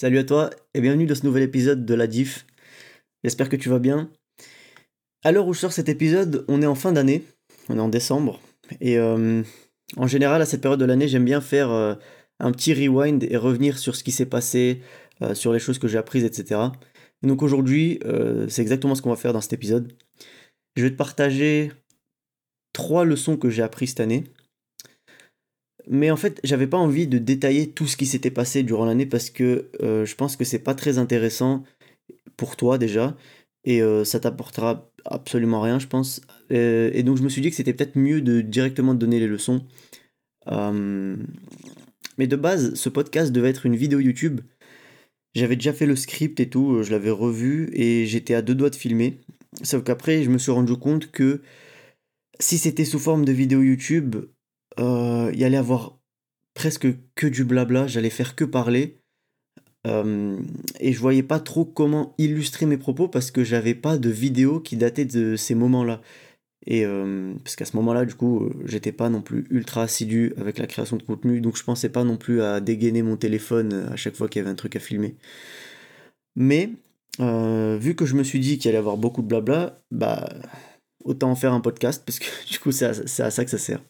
Salut 0.00 0.18
à 0.18 0.22
toi 0.22 0.50
et 0.74 0.80
bienvenue 0.80 1.06
dans 1.06 1.16
ce 1.16 1.26
nouvel 1.26 1.42
épisode 1.42 1.84
de 1.84 1.92
la 1.92 2.06
Diff. 2.06 2.46
J'espère 3.24 3.48
que 3.48 3.56
tu 3.56 3.68
vas 3.68 3.80
bien. 3.80 4.12
À 5.24 5.32
l'heure 5.32 5.48
où 5.48 5.52
je 5.52 5.58
sors 5.58 5.72
cet 5.72 5.88
épisode, 5.88 6.44
on 6.46 6.62
est 6.62 6.66
en 6.66 6.76
fin 6.76 6.92
d'année, 6.92 7.24
on 7.68 7.76
est 7.76 7.80
en 7.80 7.88
décembre. 7.88 8.40
Et 8.80 8.96
euh, 8.96 9.42
en 9.96 10.06
général, 10.06 10.40
à 10.40 10.46
cette 10.46 10.60
période 10.60 10.78
de 10.78 10.84
l'année, 10.84 11.08
j'aime 11.08 11.24
bien 11.24 11.40
faire 11.40 11.72
euh, 11.72 11.96
un 12.38 12.52
petit 12.52 12.74
rewind 12.74 13.24
et 13.24 13.36
revenir 13.36 13.76
sur 13.76 13.96
ce 13.96 14.04
qui 14.04 14.12
s'est 14.12 14.26
passé, 14.26 14.82
euh, 15.20 15.34
sur 15.34 15.52
les 15.52 15.58
choses 15.58 15.80
que 15.80 15.88
j'ai 15.88 15.98
apprises, 15.98 16.22
etc. 16.22 16.60
Et 17.24 17.26
donc 17.26 17.42
aujourd'hui, 17.42 17.98
c'est 18.46 18.62
exactement 18.62 18.94
ce 18.94 19.02
qu'on 19.02 19.10
va 19.10 19.16
faire 19.16 19.32
dans 19.32 19.40
cet 19.40 19.52
épisode. 19.52 19.92
Je 20.76 20.84
vais 20.84 20.92
te 20.92 20.96
partager 20.96 21.72
trois 22.72 23.04
leçons 23.04 23.36
que 23.36 23.50
j'ai 23.50 23.62
apprises 23.62 23.88
cette 23.88 23.98
année. 23.98 24.22
Mais 25.90 26.10
en 26.10 26.16
fait, 26.16 26.38
j'avais 26.44 26.66
pas 26.66 26.76
envie 26.76 27.06
de 27.06 27.18
détailler 27.18 27.70
tout 27.70 27.86
ce 27.86 27.96
qui 27.96 28.04
s'était 28.04 28.30
passé 28.30 28.62
durant 28.62 28.84
l'année 28.84 29.06
parce 29.06 29.30
que 29.30 29.70
euh, 29.82 30.04
je 30.04 30.14
pense 30.14 30.36
que 30.36 30.44
c'est 30.44 30.58
pas 30.58 30.74
très 30.74 30.98
intéressant 30.98 31.64
pour 32.36 32.56
toi 32.56 32.76
déjà 32.76 33.16
et 33.64 33.82
euh, 33.82 34.04
ça 34.04 34.20
t'apportera 34.20 34.90
absolument 35.06 35.62
rien, 35.62 35.78
je 35.78 35.86
pense. 35.86 36.20
Euh, 36.52 36.90
et 36.92 37.02
donc 37.02 37.16
je 37.16 37.22
me 37.22 37.30
suis 37.30 37.40
dit 37.40 37.48
que 37.48 37.56
c'était 37.56 37.72
peut-être 37.72 37.96
mieux 37.96 38.20
de 38.20 38.42
directement 38.42 38.94
te 38.94 38.98
donner 38.98 39.18
les 39.18 39.26
leçons. 39.26 39.64
mais 42.18 42.26
de 42.26 42.36
base, 42.36 42.74
ce 42.74 42.88
podcast 42.90 43.32
devait 43.32 43.50
être 43.50 43.64
une 43.64 43.76
vidéo 43.76 43.98
YouTube. 44.00 44.42
J'avais 45.34 45.56
déjà 45.56 45.72
fait 45.72 45.86
le 45.86 45.96
script 45.96 46.40
et 46.40 46.50
tout, 46.50 46.82
je 46.82 46.90
l'avais 46.90 47.10
revu 47.10 47.70
et 47.72 48.06
j'étais 48.06 48.34
à 48.34 48.42
deux 48.42 48.54
doigts 48.54 48.70
de 48.70 48.76
filmer. 48.76 49.20
Sauf 49.62 49.84
qu'après, 49.84 50.22
je 50.22 50.30
me 50.30 50.38
suis 50.38 50.52
rendu 50.52 50.76
compte 50.76 51.10
que 51.10 51.40
si 52.40 52.58
c'était 52.58 52.84
sous 52.84 52.98
forme 52.98 53.24
de 53.24 53.32
vidéo 53.32 53.62
YouTube, 53.62 54.16
euh, 54.78 55.30
il 55.32 55.38
y 55.38 55.44
allait 55.44 55.56
avoir 55.56 55.98
presque 56.54 56.88
que 57.14 57.26
du 57.26 57.44
blabla, 57.44 57.86
j'allais 57.86 58.10
faire 58.10 58.34
que 58.34 58.44
parler. 58.44 58.98
Euh, 59.86 60.38
et 60.80 60.92
je 60.92 60.98
voyais 60.98 61.22
pas 61.22 61.40
trop 61.40 61.64
comment 61.64 62.14
illustrer 62.18 62.66
mes 62.66 62.76
propos 62.76 63.08
parce 63.08 63.30
que 63.30 63.44
j'avais 63.44 63.74
pas 63.74 63.96
de 63.96 64.10
vidéo 64.10 64.60
qui 64.60 64.76
datait 64.76 65.04
de 65.04 65.36
ces 65.36 65.54
moments-là. 65.54 66.00
Et 66.66 66.84
euh, 66.84 67.34
parce 67.44 67.56
qu'à 67.56 67.64
ce 67.64 67.76
moment-là, 67.76 68.04
du 68.04 68.14
coup, 68.14 68.50
j'étais 68.66 68.92
pas 68.92 69.08
non 69.08 69.22
plus 69.22 69.46
ultra 69.50 69.82
assidu 69.82 70.34
avec 70.36 70.58
la 70.58 70.66
création 70.66 70.96
de 70.96 71.02
contenu, 71.02 71.40
donc 71.40 71.56
je 71.56 71.64
pensais 71.64 71.88
pas 71.88 72.04
non 72.04 72.16
plus 72.16 72.42
à 72.42 72.60
dégainer 72.60 73.02
mon 73.02 73.16
téléphone 73.16 73.88
à 73.90 73.96
chaque 73.96 74.16
fois 74.16 74.28
qu'il 74.28 74.40
y 74.40 74.42
avait 74.42 74.50
un 74.50 74.56
truc 74.56 74.76
à 74.76 74.80
filmer. 74.80 75.14
Mais 76.36 76.70
vu 77.18 77.94
que 77.94 78.04
je 78.04 78.14
me 78.14 78.22
suis 78.22 78.40
dit 78.40 78.58
qu'il 78.58 78.68
allait 78.68 78.78
y 78.78 78.80
avoir 78.80 78.96
beaucoup 78.96 79.22
de 79.22 79.28
blabla, 79.28 79.78
bah 79.90 80.28
autant 81.04 81.30
en 81.30 81.34
faire 81.34 81.52
un 81.52 81.60
podcast 81.60 82.02
parce 82.04 82.18
que 82.18 82.26
du 82.50 82.58
coup 82.58 82.72
c'est 82.72 82.86
à, 82.86 83.30
ça 83.30 83.44
que 83.44 83.50
ça 83.50 83.58
sert. 83.58 83.80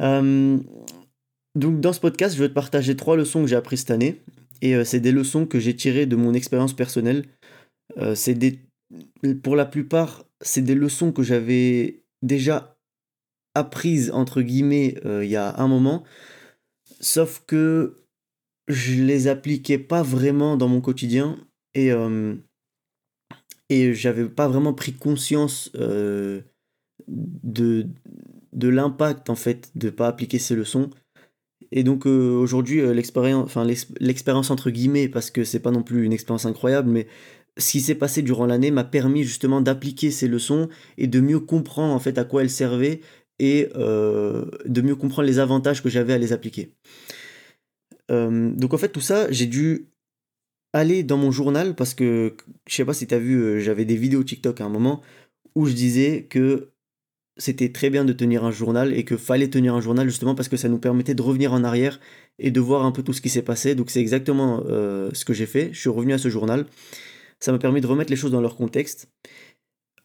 Euh, 0.00 0.58
donc 1.54 1.80
dans 1.80 1.92
ce 1.92 2.00
podcast, 2.00 2.34
je 2.36 2.42
vais 2.42 2.48
te 2.48 2.54
partager 2.54 2.96
trois 2.96 3.16
leçons 3.16 3.42
que 3.42 3.48
j'ai 3.48 3.56
apprises 3.56 3.80
cette 3.80 3.90
année. 3.90 4.22
Et 4.62 4.74
euh, 4.74 4.84
c'est 4.84 5.00
des 5.00 5.12
leçons 5.12 5.46
que 5.46 5.58
j'ai 5.58 5.74
tirées 5.74 6.06
de 6.06 6.16
mon 6.16 6.34
expérience 6.34 6.74
personnelle. 6.74 7.26
Euh. 7.98 8.14
Pour 9.42 9.56
la 9.56 9.66
plupart, 9.66 10.24
c'est 10.40 10.62
des 10.62 10.74
leçons 10.74 11.12
que 11.12 11.22
j'avais 11.22 12.02
déjà 12.22 12.76
apprises, 13.54 14.10
entre 14.10 14.42
guillemets, 14.42 14.96
il 15.04 15.28
y 15.28 15.36
a 15.36 15.58
un 15.60 15.68
moment. 15.68 16.04
Sauf 17.00 17.42
que 17.46 18.04
je 18.68 19.02
les 19.02 19.28
appliquais 19.28 19.78
pas 19.78 20.02
vraiment 20.02 20.56
dans 20.56 20.68
mon 20.68 20.80
quotidien. 20.80 21.38
Et, 21.74 21.90
et 23.68 23.94
j'avais 23.94 24.28
pas 24.28 24.48
vraiment 24.48 24.74
pris 24.74 24.92
conscience 24.92 25.70
de, 27.06 27.86
de 28.52 28.68
l'impact 28.68 29.30
en 29.30 29.34
fait 29.34 29.70
de 29.74 29.90
pas 29.90 30.08
appliquer 30.08 30.38
ces 30.38 30.54
leçons. 30.54 30.90
Et 31.72 31.84
donc 31.84 32.06
euh, 32.06 32.32
aujourd'hui 32.32 32.80
euh, 32.80 32.92
l'expérience, 32.92 33.44
enfin 33.44 33.64
l'expérience 34.00 34.50
entre 34.50 34.70
guillemets 34.70 35.08
parce 35.08 35.30
que 35.30 35.44
c'est 35.44 35.60
pas 35.60 35.70
non 35.70 35.82
plus 35.82 36.04
une 36.04 36.12
expérience 36.12 36.46
incroyable, 36.46 36.90
mais 36.90 37.06
ce 37.58 37.72
qui 37.72 37.80
s'est 37.80 37.94
passé 37.94 38.22
durant 38.22 38.46
l'année 38.46 38.70
m'a 38.70 38.84
permis 38.84 39.22
justement 39.22 39.60
d'appliquer 39.60 40.10
ces 40.10 40.28
leçons 40.28 40.68
et 40.98 41.06
de 41.06 41.20
mieux 41.20 41.40
comprendre 41.40 41.94
en 41.94 41.98
fait 41.98 42.18
à 42.18 42.24
quoi 42.24 42.42
elles 42.42 42.50
servaient 42.50 43.00
et 43.38 43.68
euh, 43.76 44.46
de 44.66 44.80
mieux 44.82 44.96
comprendre 44.96 45.26
les 45.26 45.38
avantages 45.38 45.82
que 45.82 45.88
j'avais 45.88 46.12
à 46.12 46.18
les 46.18 46.32
appliquer. 46.32 46.72
donc 48.08 48.74
en 48.74 48.78
fait 48.78 48.88
tout 48.88 49.00
ça 49.00 49.30
j'ai 49.30 49.46
dû 49.46 49.86
aller 50.72 51.04
dans 51.04 51.16
mon 51.16 51.30
journal 51.30 51.76
parce 51.76 51.94
que 51.94 52.34
je 52.66 52.74
sais 52.74 52.84
pas 52.84 52.94
si 52.94 53.06
tu 53.06 53.14
as 53.14 53.20
vu 53.20 53.60
j'avais 53.60 53.84
des 53.84 53.96
vidéos 53.96 54.24
TikTok 54.24 54.60
à 54.60 54.64
un 54.64 54.68
moment 54.68 55.00
où 55.54 55.66
je 55.66 55.74
disais 55.74 56.26
que 56.28 56.70
c'était 57.40 57.70
très 57.70 57.88
bien 57.90 58.04
de 58.04 58.12
tenir 58.12 58.44
un 58.44 58.50
journal 58.50 58.92
et 58.92 59.04
que 59.04 59.16
fallait 59.16 59.48
tenir 59.48 59.74
un 59.74 59.80
journal 59.80 60.06
justement 60.08 60.34
parce 60.34 60.48
que 60.48 60.58
ça 60.58 60.68
nous 60.68 60.78
permettait 60.78 61.14
de 61.14 61.22
revenir 61.22 61.52
en 61.52 61.64
arrière 61.64 61.98
et 62.38 62.50
de 62.50 62.60
voir 62.60 62.84
un 62.84 62.92
peu 62.92 63.02
tout 63.02 63.14
ce 63.14 63.22
qui 63.22 63.30
s'est 63.30 63.42
passé. 63.42 63.74
Donc 63.74 63.90
c'est 63.90 64.00
exactement 64.00 64.62
euh, 64.68 65.10
ce 65.14 65.24
que 65.24 65.32
j'ai 65.32 65.46
fait. 65.46 65.70
Je 65.72 65.80
suis 65.80 65.88
revenu 65.88 66.12
à 66.12 66.18
ce 66.18 66.28
journal. 66.28 66.66
Ça 67.40 67.50
m'a 67.50 67.58
permis 67.58 67.80
de 67.80 67.86
remettre 67.86 68.10
les 68.10 68.16
choses 68.16 68.30
dans 68.30 68.42
leur 68.42 68.56
contexte. 68.56 69.08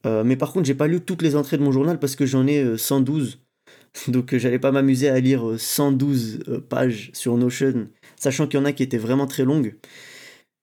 Euh, 0.06 0.24
mais 0.24 0.38
par 0.38 0.54
contre, 0.54 0.66
j'ai 0.66 0.76
pas 0.76 0.88
lu 0.88 1.02
toutes 1.02 1.22
les 1.22 1.36
entrées 1.36 1.58
de 1.58 1.64
mon 1.64 1.74
journal 1.74 2.00
parce 2.00 2.16
que 2.16 2.26
j'en 2.26 2.48
ai 2.48 2.78
112. 2.78 3.38
Euh, 3.38 3.72
Donc 4.12 4.36
j'allais 4.36 4.60
pas 4.60 4.72
m'amuser 4.72 5.10
à 5.10 5.20
lire 5.20 5.56
112 5.58 6.64
pages 6.70 7.12
sur 7.14 7.38
Notion, 7.38 7.88
sachant 8.18 8.46
qu'il 8.46 8.60
y 8.60 8.62
en 8.62 8.66
a 8.66 8.74
qui 8.74 8.84
étaient 8.84 8.98
vraiment 8.98 9.26
très 9.26 9.46
longues. 9.46 9.76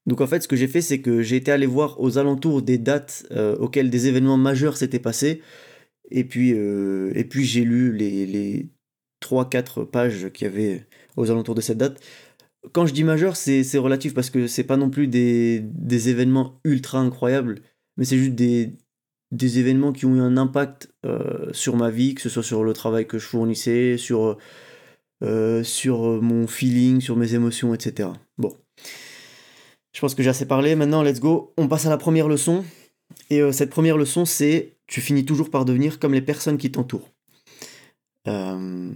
Donc 0.06 0.20
en 0.20 0.26
fait, 0.26 0.42
ce 0.42 0.48
que 0.48 0.56
j'ai 0.56 0.68
fait, 0.68 0.82
c'est 0.82 1.00
que 1.00 1.22
j'ai 1.22 1.36
été 1.36 1.50
allé 1.50 1.64
voir 1.64 1.98
aux 2.00 2.18
alentours 2.18 2.60
des 2.60 2.76
dates 2.76 3.26
auxquelles 3.58 3.88
des 3.88 4.06
événements 4.06 4.36
majeurs 4.36 4.76
s'étaient 4.76 4.98
passés 4.98 5.40
et 6.12 6.24
puis, 6.24 6.52
euh, 6.54 7.10
et 7.14 7.24
puis 7.24 7.44
j'ai 7.44 7.64
lu 7.64 7.92
les, 7.92 8.26
les 8.26 8.68
3-4 9.22 9.86
pages 9.86 10.30
qu'il 10.32 10.46
y 10.46 10.50
avait 10.50 10.86
aux 11.16 11.30
alentours 11.30 11.54
de 11.54 11.60
cette 11.60 11.78
date. 11.78 12.00
Quand 12.72 12.86
je 12.86 12.92
dis 12.92 13.02
majeur, 13.02 13.34
c'est 13.36 13.78
relatif 13.78 14.14
parce 14.14 14.30
que 14.30 14.46
c'est 14.46 14.64
pas 14.64 14.76
non 14.76 14.88
plus 14.88 15.08
des, 15.08 15.60
des, 15.60 16.10
événements 16.10 16.60
ultra 16.64 16.98
incroyables, 16.98 17.60
mais 17.96 18.04
c'est 18.04 18.18
juste 18.18 18.36
des, 18.36 18.74
des 19.32 19.58
événements 19.58 19.92
qui 19.92 20.06
ont 20.06 20.14
eu 20.14 20.20
un 20.20 20.36
impact 20.36 20.92
euh, 21.04 21.52
sur 21.52 21.76
ma 21.76 21.90
vie, 21.90 22.14
que 22.14 22.22
ce 22.22 22.28
soit 22.28 22.44
sur 22.44 22.62
le 22.62 22.72
travail 22.72 23.08
que 23.08 23.18
je 23.18 23.26
fournissais, 23.26 23.96
sur, 23.96 24.38
euh, 25.24 25.64
sur 25.64 26.22
mon 26.22 26.46
feeling, 26.46 27.00
sur 27.00 27.16
mes 27.16 27.34
émotions, 27.34 27.74
etc. 27.74 28.10
Bon. 28.38 28.56
Je 29.92 30.00
pense 30.00 30.14
que 30.14 30.22
j'ai 30.22 30.30
assez 30.30 30.46
parlé. 30.46 30.76
Maintenant, 30.76 31.02
let's 31.02 31.20
go. 31.20 31.52
On 31.58 31.68
passe 31.68 31.86
à 31.86 31.90
la 31.90 31.98
première 31.98 32.28
leçon. 32.28 32.64
Et 33.32 33.50
cette 33.50 33.70
première 33.70 33.96
leçon, 33.96 34.26
c'est 34.26 34.76
tu 34.86 35.00
finis 35.00 35.24
toujours 35.24 35.48
par 35.48 35.64
devenir 35.64 35.98
comme 35.98 36.12
les 36.12 36.20
personnes 36.20 36.58
qui 36.58 36.70
t'entourent. 36.70 37.08
Euh, 38.28 38.92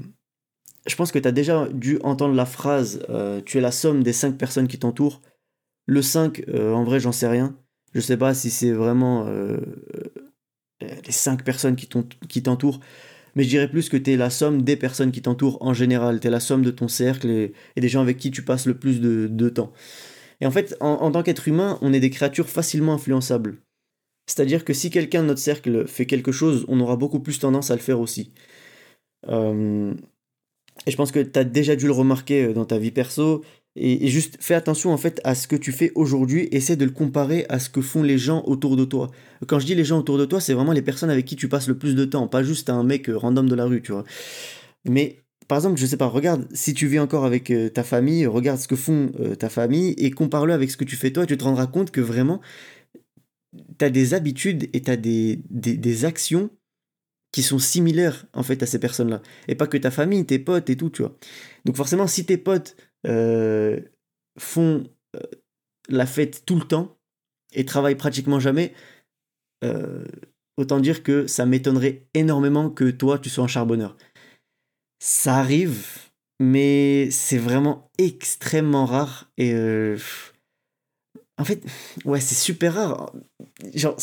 je 0.86 0.94
pense 0.94 1.10
que 1.10 1.19
tu 1.19 1.26
as 1.26 1.32
déjà 1.32 1.66
dû 1.72 1.98
entendre 2.02 2.34
la 2.34 2.44
phrase 2.44 3.02
euh, 3.08 3.41
tu 3.41 3.56
es 3.56 3.62
la 3.62 3.72
somme 3.72 4.02
des 4.02 4.12
cinq 4.12 4.36
personnes 4.36 4.69
qui 4.69 4.78
t'entourent. 4.78 5.22
Le 5.86 6.02
5, 6.02 6.44
euh, 6.48 6.74
en 6.74 6.84
vrai, 6.84 7.00
j'en 7.00 7.12
sais 7.12 7.28
rien. 7.28 7.56
Je 7.94 8.00
sais 8.00 8.19
pas 8.19 8.34
si 8.34 8.50
c'est 8.50 8.72
vraiment 8.72 9.26
les 10.82 11.12
cinq 11.12 11.44
personnes 11.44 11.76
qui 11.76 12.42
t'entourent, 12.42 12.80
mais 13.36 13.42
je 13.42 13.48
dirais 13.48 13.70
plus 13.70 13.88
que 13.88 13.97
tu 13.97 14.12
es 14.12 14.16
la 14.18 14.28
somme 14.28 14.60
des 14.60 14.76
personnes 14.76 15.12
qui 15.12 15.22
t'entourent 15.22 15.56
en 15.62 15.72
général. 15.72 16.20
Tu 16.20 16.26
es 16.26 16.30
la 16.30 16.41
somme 16.41 16.62
de 16.62 16.70
ton 16.70 16.88
cercle 16.88 17.30
et, 17.30 17.54
des 17.74 17.88
gens 17.88 18.03
avec 18.03 18.18
qui 18.18 18.30
tu 18.30 18.42
passes 18.42 18.66
le 18.66 18.76
plus 18.76 19.00
de, 19.00 19.48
temps. 19.48 19.72
Et 20.42 20.47
en 20.47 20.50
fait, 20.50 20.76
en 20.80 21.10
tant 21.10 21.22
qu'être 21.22 21.48
humain, 21.48 21.78
on 21.80 21.94
est 21.94 22.00
des 22.00 22.10
créatures 22.10 22.50
facilement 22.50 22.92
influençables. 22.92 23.62
C'est-à-dire 24.26 24.64
que 24.64 24.72
si 24.72 24.91
quelqu'un 24.91 25.22
de 25.22 25.28
notre 25.28 25.41
cercle 25.41 25.87
fait 25.87 26.06
quelque 26.06 26.32
chose, 26.32 26.64
on 26.69 26.81
aura 26.81 26.97
beaucoup 26.97 27.20
plus 27.20 27.38
tendance 27.38 27.70
à 27.70 27.75
le 27.75 27.81
faire 27.81 28.00
aussi. 28.00 28.32
Euh, 29.28 29.94
et 30.87 30.91
je 30.91 30.97
pense 30.97 31.12
que 31.12 31.20
tu 31.20 31.38
as 31.38 31.44
déjà 31.44 31.76
dû 31.76 31.87
le 31.87 31.92
remarquer 31.92 32.44
euh, 32.44 32.53
dans 32.53 32.65
ta 32.65 32.78
vie 32.78 32.91
perso. 32.91 33.42
Et, 33.78 34.09
juste 34.09 34.38
fais 34.41 34.54
attention 34.54 34.92
en 34.92 34.97
fait 34.97 35.20
à 35.22 35.34
ce 35.34 35.47
que 35.47 35.56
tu 35.56 35.70
fais 35.70 35.92
aujourd'hui. 35.94 36.48
Essaie 36.50 36.76
de 36.76 36.84
le 36.84 36.91
comparer 36.91 37.47
à 37.48 37.59
ce 37.59 37.69
que 37.69 37.82
font 37.82 38.03
les 38.03 38.19
gens 38.19 38.42
autour 38.47 38.76
de 38.76 38.84
toi. 38.84 39.10
Quand 39.47 39.59
je 39.59 39.66
dis 39.66 39.75
les 39.75 39.84
gens 39.84 39.98
autour 39.98 40.19
de 40.19 40.25
toi, 40.25 40.41
c'est 40.41 40.54
vraiment 40.54 40.72
les 40.72 40.82
personnes 40.82 41.10
avec 41.10 41.25
qui 41.25 41.36
tu 41.36 41.48
passes 41.48 41.69
le 41.69 41.76
plus 41.76 41.94
de 41.94 42.04
temps. 42.04 42.26
Pas 42.26 42.42
juste 42.42 42.70
un 42.70 42.82
mec 42.82 43.09
euh, 43.09 43.16
random 43.16 43.48
de 43.48 43.54
la 43.54 43.65
rue, 43.65 43.82
tu 43.82 43.92
vois. 43.92 44.04
Mais 44.84 45.22
par 45.47 45.59
exemple, 45.59 45.78
je 45.78 45.86
sais 45.86 45.97
pas, 45.97 46.06
regarde, 46.06 46.48
si 46.53 46.75
tu 46.75 46.88
vis 46.88 46.98
encore 46.98 47.25
avec 47.25 47.53
ta 47.72 47.84
famille, 47.84 48.26
regarde 48.26 48.59
ce 48.59 48.66
que 48.66 48.75
font 48.75 49.12
ta 49.38 49.48
famille 49.48 49.94
et 49.97 50.10
compare-le 50.10 50.53
avec 50.53 50.72
ce 50.72 50.77
que 50.77 50.83
tu 50.83 50.97
fais 50.97 51.12
toi, 51.12 51.24
tu 51.24 51.39
te 51.39 51.45
rendras 51.45 51.68
compte 51.68 51.92
que 51.92 52.00
vraiment, 52.00 52.41
tu 53.78 53.84
as 53.84 53.91
des 53.91 54.14
habitudes 54.14 54.68
et 54.72 54.82
tu 54.82 54.91
as 54.91 54.97
des, 54.97 55.41
des, 55.50 56.04
actions 56.04 56.50
qui 57.32 57.42
sont 57.42 57.58
similaires 57.58 58.26
en 58.32 58.42
fait 58.42 58.62
à 58.62 58.66
ces 58.66 58.78
personnes-là. 58.78 59.22
Et 59.48 59.54
pas 59.54 59.66
que 59.66 59.76
ta 59.76 59.91
famille, 59.91 60.24
tes 60.26 60.38
potes 60.38 60.70
et 60.70 60.76
tout, 60.76 60.91
tu 60.91 61.03
vois. 61.03 61.16
Donc 61.64 61.76
forcément, 61.76 62.06
si 62.06 62.24
tes 62.24 62.38
potes 62.38 62.76
euh, 63.06 63.80
font 64.38 64.84
euh, 65.16 65.20
la 65.88 66.06
fête 66.06 66.44
tout 66.47 66.56
le 66.56 66.66
temps 66.66 66.97
et 67.53 67.64
travaillent 67.64 67.97
pratiquement 67.97 68.41
jamais, 68.41 68.72
euh, 69.64 70.04
autant 70.56 70.80
dire 70.80 71.02
que 71.02 71.26
ça 71.26 71.47
m'étonnerait 71.47 72.06
énormément 72.14 72.70
que 72.70 72.91
toi, 72.91 73.18
tu 73.18 73.28
sois 73.28 73.44
un 73.44 73.48
charbonneur. 73.48 73.97
Ça 74.98 75.36
arrive, 75.36 76.10
mais 76.41 77.10
c'est 77.10 77.38
vraiment 77.38 77.91
extrêmement 77.98 78.86
rare 78.86 79.30
et 79.36 79.52
en 81.38 81.44
fait, 81.44 81.62
ouais, 82.04 82.21
c'est 82.21 82.34
super 82.34 82.74
rare. 82.74 83.12
Genre, 83.74 83.97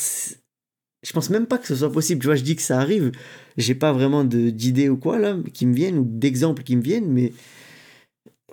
je 1.04 1.12
pense 1.14 1.30
même 1.30 1.48
pas 1.48 1.58
que 1.58 1.68
ce 1.68 1.76
soit 1.76 1.92
possible. 1.92 2.22
Tu 2.22 2.28
vois, 2.28 2.36
je 2.36 2.44
dis 2.44 2.56
que 2.56 2.62
ça 2.62 2.80
arrive. 2.80 3.12
J'ai 3.58 3.76
pas 3.76 3.92
vraiment 3.92 4.24
d'idées 4.24 4.90
ou 4.90 4.98
quoi 4.98 5.20
là 5.20 5.38
qui 5.54 5.66
me 5.66 5.74
viennent 5.74 5.98
ou 5.98 6.06
d'exemples 6.06 6.64
qui 6.64 6.76
me 6.76 6.82
viennent, 6.82 7.12
mais 7.12 7.34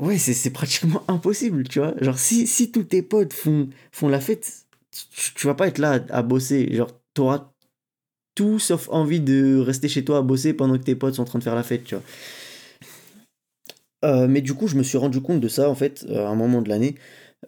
ouais, 0.01 0.19
c'est 0.19 0.51
pratiquement 0.51 1.03
impossible, 1.09 1.65
tu 1.69 1.79
vois. 1.79 1.95
Genre, 2.01 2.19
si, 2.19 2.47
si 2.47 2.73
tous 2.73 2.85
tes 2.85 3.03
potes 3.03 3.33
font, 3.33 3.69
font 3.93 4.09
la 4.09 4.21
fête, 4.21 4.67
tu, 4.91 5.35
tu 5.35 5.47
vas 5.47 5.55
pas 5.55 5.69
être 5.69 5.79
là 5.79 6.05
à, 6.11 6.23
bosser. 6.23 6.75
Genre, 6.75 6.91
t'auras 7.15 7.53
tout 8.35 8.59
sauf 8.59 8.89
envie 8.91 9.21
de 9.21 9.59
rester 9.59 9.89
chez 9.89 10.05
toi 10.05 10.19
à 10.19 10.23
bosser 10.23 10.55
pendant 10.55 10.79
que 10.79 10.85
tes 10.85 10.95
potes 10.95 11.15
sont 11.15 11.23
en 11.23 11.27
train 11.27 11.39
de 11.39 11.45
faire 11.45 11.55
la 11.55 11.63
fête, 11.63 11.85
tu 11.85 11.95
vois. 11.95 12.05
Euh, 14.03 14.27
mais 14.29 14.41
du 14.41 14.55
coup, 14.55 14.67
je 14.67 14.77
me 14.77 14.83
suis 14.83 14.97
rendu 14.97 15.21
compte 15.21 15.41
de 15.41 15.49
ça, 15.49 15.69
en 15.69 15.75
fait, 15.75 16.07
à 16.09 16.29
un 16.29 16.35
moment 16.35 16.63
de 16.63 16.71
l'année. 16.71 16.95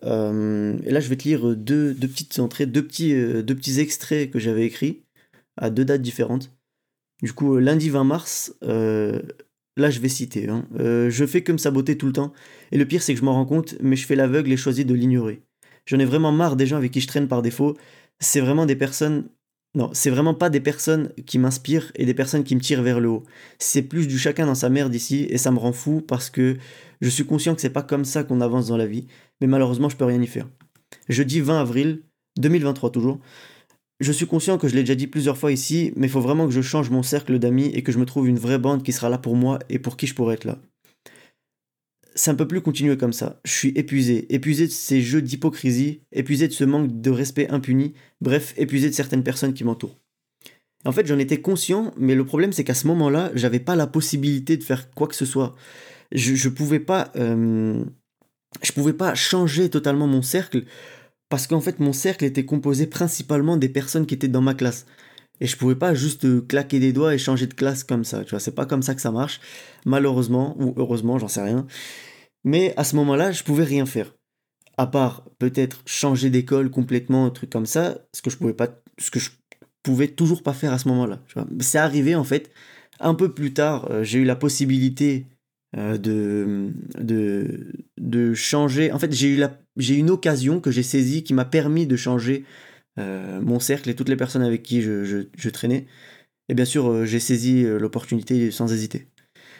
Euh, 0.05 0.79
et 0.85 0.91
là, 0.91 1.01
je 1.01 1.09
vais 1.09 1.17
te 1.17 1.25
lire 1.25 1.57
deux, 1.57 1.95
deux 1.95 2.09
petites 2.09 2.39
entrées, 2.39 2.67
deux 2.67 2.85
petits, 2.85 3.15
euh, 3.15 3.43
deux 3.43 3.55
petits 3.55 3.81
extraits 3.81 4.31
que 4.31 4.39
j'avais 4.39 4.67
écrits 4.67 5.03
à 5.57 5.71
deux 5.71 5.85
dates 5.85 6.03
différentes. 6.03 6.51
Du 7.23 7.33
coup, 7.33 7.59
lundi 7.59 7.89
20 7.89 8.05
mars, 8.05 8.55
là, 8.63 9.91
je 9.91 10.01
vais 10.01 10.09
citer. 10.09 10.49
Hein, 10.49 10.67
je 10.77 11.25
fais 11.27 11.43
que 11.43 11.53
me 11.53 11.59
saboter 11.59 11.97
tout 11.97 12.07
le 12.07 12.13
temps. 12.13 12.33
Et 12.73 12.79
le 12.79 12.85
pire, 12.85 13.03
c'est 13.03 13.15
que 13.15 13.21
je 13.21 13.25
m'en 13.25 13.35
rends 13.35 13.47
compte, 13.47 13.77
mais 13.81 13.95
je 13.95 14.07
fais 14.07 14.17
l'aveugle 14.17 14.51
et 14.51 14.57
choisis 14.57 14.85
de 14.85 14.95
l'ignorer. 14.95 15.41
J'en 15.87 16.01
ai 16.01 16.05
vraiment 16.05 16.33
marre 16.33 16.57
des 16.57 16.67
gens 16.67 16.77
avec 16.77 16.91
qui 16.91 17.01
je 17.01 17.07
traîne 17.07 17.29
par 17.29 17.43
défaut. 17.43 17.77
C'est 18.19 18.41
vraiment 18.41 18.67
des 18.67 18.77
personnes 18.77 19.29
non, 19.75 19.89
c'est 19.95 20.11
vraiment 20.11 20.35
pas 20.35 20.51
des 20.51 20.61
personnes 20.61 21.11
qui 21.25 21.39
m'inspirent 21.39 21.93
et 21.95 22.05
des 22.05 22.13
personnes 22.13 22.45
qui 22.45 22.55
me 22.55 22.61
tirent 22.61 22.83
vers 22.83 23.01
le 23.01 23.09
haut. 23.09 23.25
C'est 23.59 23.81
plus 23.81 24.07
du 24.07 24.19
chacun 24.19 24.45
dans 24.45 24.55
sa 24.55 24.69
merde 24.69 24.95
ici 24.95 25.27
et 25.31 25.39
ça 25.39 25.51
me 25.51 25.59
rend 25.59 25.73
fou 25.73 26.03
parce 26.03 26.29
que 26.29 26.59
je 27.01 27.09
suis 27.09 27.25
conscient 27.25 27.55
que 27.55 27.63
c'est 27.63 27.71
pas 27.71 27.83
comme 27.83 28.05
ça 28.05 28.23
qu'on 28.23 28.43
avance 28.43 28.69
dans 28.69 28.77
la 28.77 28.87
vie, 28.87 29.07
mais 29.43 29.49
malheureusement 29.49 29.89
je 29.91 29.97
peux 29.97 30.07
rien 30.07 30.23
y 30.23 30.27
faire. 30.27 30.49
Jeudi 31.09 31.41
20 31.41 31.61
avril 31.61 32.03
2023 32.39 32.91
toujours. 32.91 33.21
Je 34.01 34.11
suis 34.11 34.27
conscient 34.27 34.57
que 34.57 34.67
je 34.67 34.75
l'ai 34.75 34.81
déjà 34.83 34.95
dit 34.95 35.07
plusieurs 35.07 35.37
fois 35.37 35.53
ici, 35.53 35.93
mais 35.95 36.07
il 36.07 36.11
faut 36.11 36.21
vraiment 36.21 36.47
que 36.47 36.53
je 36.53 36.63
change 36.63 36.91
mon 36.91 37.03
cercle 37.03 37.39
d'amis 37.39 37.71
et 37.75 37.83
que 37.83 37.93
je 37.93 37.99
me 37.99 38.07
trouve 38.07 38.27
une 38.27 38.39
vraie 38.39 38.59
bande 38.59 38.83
qui 38.83 38.93
sera 38.93 39.09
là 39.09 39.19
pour 39.19 39.37
moi 39.37 39.59
et 39.69 39.79
pour 39.79 39.97
qui 39.97 40.07
je 40.07 40.15
pourrais 40.15 40.35
être 40.35 40.45
là 40.45 40.59
ça 42.15 42.33
ne 42.33 42.39
peut 42.39 42.47
plus 42.47 42.61
continuer 42.61 42.97
comme 42.97 43.13
ça. 43.13 43.41
Je 43.45 43.53
suis 43.53 43.73
épuisé, 43.77 44.33
épuisé 44.35 44.67
de 44.67 44.73
ces 44.73 45.01
jeux 45.01 45.23
d'hypocrisie, 45.23 46.03
épuisé 46.13 46.49
de 46.49 46.53
ce 46.53 46.65
manque 46.65 47.01
de 47.01 47.11
respect 47.11 47.49
impuni, 47.51 47.95
bref, 48.21 48.55
épuisé 48.57 48.91
de 48.91 48.95
certaines 48.95 49.23
personnes 49.23 49.55
qui 49.55 49.65
m'entourent. 49.65 49.97
En 50.85 50.93
fait, 50.93 51.07
j'en 51.07 51.19
étais 51.19 51.41
conscient, 51.41 51.95
mais 51.97 52.15
le 52.15 52.25
problème 52.25 52.53
c'est 52.53 52.65
qu'à 52.65 52.75
ce 52.75 52.87
moment-là, 52.89 53.31
j'avais 53.35 53.61
pas 53.61 53.77
la 53.77 53.87
possibilité 53.87 54.57
de 54.57 54.65
faire 54.65 54.91
quoi 54.91 55.07
que 55.07 55.15
ce 55.15 55.25
soit. 55.25 55.55
Je, 56.11 56.35
je 56.35 56.49
pouvais 56.49 56.81
pas, 56.81 57.13
euh, 57.17 57.85
je 58.63 58.73
pouvais 58.73 58.93
pas 58.93 59.15
changer 59.15 59.71
totalement 59.71 60.07
mon 60.07 60.23
cercle 60.23 60.65
parce 61.29 61.47
qu'en 61.47 61.61
fait, 61.61 61.81
mon 61.81 61.93
cercle 61.93 62.25
était 62.25 62.45
composé 62.45 62.87
principalement 62.87 63.57
des 63.57 63.71
personnes 63.71 64.05
qui 64.05 64.15
étaient 64.15 64.29
dans 64.29 64.43
ma 64.43 64.55
classe. 64.55 64.85
Et 65.41 65.47
je 65.47 65.57
pouvais 65.57 65.75
pas 65.75 65.95
juste 65.95 66.47
claquer 66.47 66.79
des 66.79 66.93
doigts 66.93 67.15
et 67.15 67.19
changer 67.19 67.47
de 67.47 67.55
classe 67.55 67.85
comme 67.85 68.05
ça, 68.05 68.23
tu 68.25 68.31
vois, 68.31 68.41
c'est 68.41 68.55
pas 68.55 68.67
comme 68.67 68.83
ça 68.83 68.95
que 68.95 69.01
ça 69.01 69.11
marche, 69.11 69.41
malheureusement, 69.87 70.55
ou 70.61 70.75
heureusement, 70.77 71.19
j'en 71.19 71.29
sais 71.29 71.43
rien. 71.43 71.67
Mais 72.45 72.75
à 72.77 72.85
ce 72.85 72.97
moment-là, 72.97 73.33
je 73.33 73.43
pouvais 73.43 73.65
rien 73.65 73.87
faire. 73.87 74.15
À 74.77 74.87
part 74.87 75.25
peut-être 75.39 75.83
changer 75.87 76.31
d'école 76.31 76.71
complètement, 76.71 77.27
un 77.27 77.31
truc 77.31 77.51
comme 77.51 77.67
ça, 77.67 77.99
ce 78.13 78.23
que 78.23 78.31
je 78.31 78.37
pouvais 78.37 78.53
pas, 78.53 78.69
ce 78.99 79.11
que 79.11 79.19
je 79.19 79.31
pouvais 79.83 80.09
toujours 80.09 80.43
pas 80.43 80.53
faire 80.53 80.73
à 80.73 80.79
ce 80.79 80.89
moment-là. 80.89 81.21
C'est 81.61 81.79
arrivé 81.79 82.15
en 82.15 82.25
fait 82.25 82.51
un 83.01 83.15
peu 83.15 83.33
plus 83.33 83.53
tard. 83.53 83.91
Euh, 83.91 84.05
j'ai 84.05 84.21
eu 84.21 84.25
la 84.25 84.37
possibilité 84.37 85.27
euh, 85.27 85.42
de, 85.75 86.71
de, 86.99 87.73
de 87.99 88.35
changer. 88.35 88.93
En 88.93 88.99
fait, 88.99 89.13
j'ai 89.13 89.29
eu, 89.29 89.37
la, 89.37 89.59
j'ai 89.77 89.95
une 89.95 90.11
occasion 90.11 90.61
que 90.61 90.71
j'ai 90.71 90.83
saisie 90.83 91.23
qui 91.23 91.35
m'a 91.35 91.45
permis 91.45 91.87
de 91.87 91.97
changer 91.97 92.45
euh, 92.99 93.41
mon 93.41 93.59
cercle 93.59 93.89
et 93.89 93.95
toutes 93.95 94.11
les 94.11 94.17
personnes 94.17 94.43
avec 94.43 94.63
qui 94.63 94.83
je, 94.83 95.49
traînais. 95.49 95.87
Et 96.49 96.55
bien 96.55 96.65
sûr, 96.65 96.91
euh, 96.91 97.05
j'ai 97.07 97.21
saisi 97.21 97.65
euh, 97.65 97.79
l'opportunité 97.79 98.51
sans 98.51 98.73
hésiter. 98.73 99.07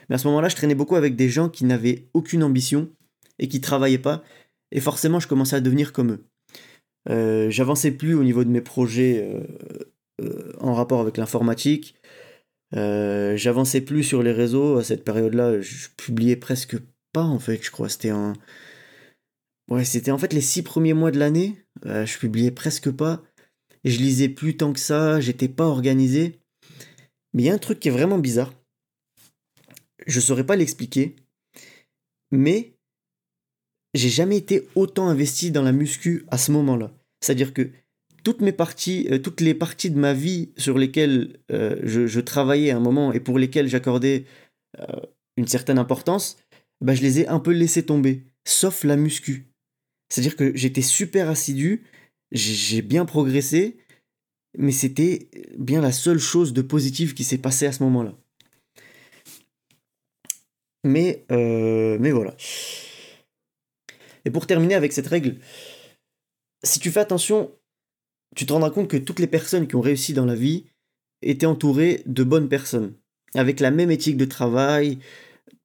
Mais 0.09 0.17
à 0.17 0.19
ce 0.19 0.27
moment-là, 0.29 0.49
je 0.49 0.57
traînais 0.57 0.75
beaucoup 0.75 0.97
avec 0.97 1.17
des 1.17 1.29
gens 1.29 1.49
qui 1.49 1.65
n'avaient 1.65 2.09
aucune 2.13 2.43
ambition 2.43 2.91
et 3.39 3.49
qui 3.49 3.61
travaillaient 3.61 3.99
pas. 3.99 4.23
Et 4.71 4.81
forcément, 4.81 5.21
je 5.21 5.29
commençais 5.29 5.57
à 5.57 5.61
devenir 5.61 5.93
comme 5.93 6.13
eux. 6.13 7.51
J'avançais 7.51 7.91
plus 7.91 8.15
au 8.15 8.23
niveau 8.23 8.45
de 8.45 8.51
mes 8.51 8.61
projets 8.61 9.29
en 10.61 10.73
rapport 10.73 11.01
avec 11.01 11.17
l'informatique. 11.17 11.95
J'avançais 12.73 13.81
plus 13.81 14.03
sur 14.03 14.23
les 14.23 14.33
réseaux 14.33 14.79
à 14.79 14.85
cette 14.85 15.05
période-là. 15.05 15.61
Je 15.61 15.89
publiais 15.97 16.37
presque 16.37 16.77
pas 17.13 17.25
en 17.25 17.39
fait, 17.39 17.63
je 17.63 17.71
crois. 17.71 17.89
C'était 17.89 18.11
un. 18.11 18.33
Ouais, 19.69 19.85
c'était 19.85 20.11
en 20.11 20.19
fait 20.19 20.33
les 20.33 20.41
six 20.41 20.63
premiers 20.63 20.95
mois 20.95 21.11
de 21.11 21.19
l'année. 21.19 21.65
Euh, 21.87 22.07
je 22.07 22.19
publiais 22.19 22.51
presque 22.51 22.91
pas. 22.91 23.23
Je 23.85 23.99
lisais 23.99 24.29
plus 24.29 24.57
tant 24.57 24.73
que 24.73 24.81
ça. 24.81 25.21
J'étais 25.21 25.49
pas 25.49 25.67
organisé. 25.67 26.41
Mais 27.33 27.45
il 27.45 27.47
y 27.47 27.51
a 27.51 27.55
un 27.55 27.59
truc 27.59 27.81
qui 27.81 27.89
est 27.89 27.93
vraiment 27.93 28.19
bizarre. 28.19 28.53
Je 30.07 30.21
saurais 30.21 30.47
pas 30.47 30.57
l'expliquer. 30.57 31.17
Mais 32.31 32.75
j'ai 33.95 34.09
jamais 34.09 34.37
été 34.39 34.69
autant 34.75 35.09
investi 35.09 35.51
dans 35.51 35.63
la 35.63 35.73
muscu 35.73 36.25
à 36.29 36.39
ce 36.39 36.51
moment-là. 36.53 36.93
C'est-à-dire 37.21 37.53
que 37.53 37.71
toutes 38.23 38.41
mes 38.41 38.53
parties, 38.53 39.09
euh, 39.11 39.19
toutes 39.19 39.41
les 39.41 39.55
parties 39.55 39.91
de 39.91 39.99
ma 39.99 40.13
vie 40.13 40.51
sur 40.57 40.79
lesquelles 40.79 41.41
euh, 41.51 41.77
je, 41.83 42.21
travaillais 42.21 42.71
à 42.71 42.77
un 42.77 42.81
moment 42.81 43.13
et 43.13 43.21
pour 43.21 43.39
lesquelles 43.39 43.69
j'accordais 43.69 44.25
une 45.37 45.47
certaine 45.47 45.79
importance, 45.79 46.39
bah, 46.81 46.95
je 46.95 47.03
les 47.03 47.21
ai 47.21 47.29
un 47.29 47.41
peu 47.41 47.53
laissées 47.53 47.85
tomber, 47.85 48.23
sauf 48.47 48.85
la 48.85 48.97
muscu. 48.97 49.53
C'est-à-dire 50.09 50.37
que 50.37 50.57
j'étais 50.57 50.83
super 50.83 51.29
assidu, 51.29 51.85
j'ai 52.33 52.81
bien 52.81 53.05
progressé, 53.05 53.77
mais 54.59 54.73
c'était 54.73 55.29
bien 55.59 55.81
la 55.81 55.93
seule 55.93 56.19
chose 56.19 56.53
de 56.53 56.63
positive 56.63 57.15
qui 57.15 57.25
s'est 57.25 57.39
passée 57.39 57.67
à 57.67 57.73
ce 57.73 57.83
moment-là. 57.83 58.15
Mais, 60.85 61.25
euh, 61.31 61.97
mais 62.01 62.11
voilà. 62.11 62.37
Et 64.25 64.31
pour 64.31 64.47
terminer 64.47 64.75
avec 64.75 64.93
cette 64.93 65.07
règle, 65.07 65.37
si 66.63 66.81
tu 66.81 66.91
fais 66.91 67.01
attention, 67.01 67.51
tu 68.35 68.47
te 68.47 68.53
rendras 68.53 68.71
compte 68.71 68.89
que 68.89 68.97
toutes 68.97 69.19
les 69.19 69.27
personnes 69.27 69.67
qui 69.67 69.77
ont 69.77 69.81
réussi 69.81 70.15
dans 70.15 70.25
la 70.25 70.35
vie 70.35 70.67
étaient 71.23 71.47
entourées 71.47 72.03
de 72.07 72.25
bonnes 72.25 72.49
personnes, 72.49 72.95
avec 73.35 73.61
la 73.61 73.71
même 73.71 73.91
éthique 73.91 74.17
de 74.17 74.25
travail, 74.25 74.99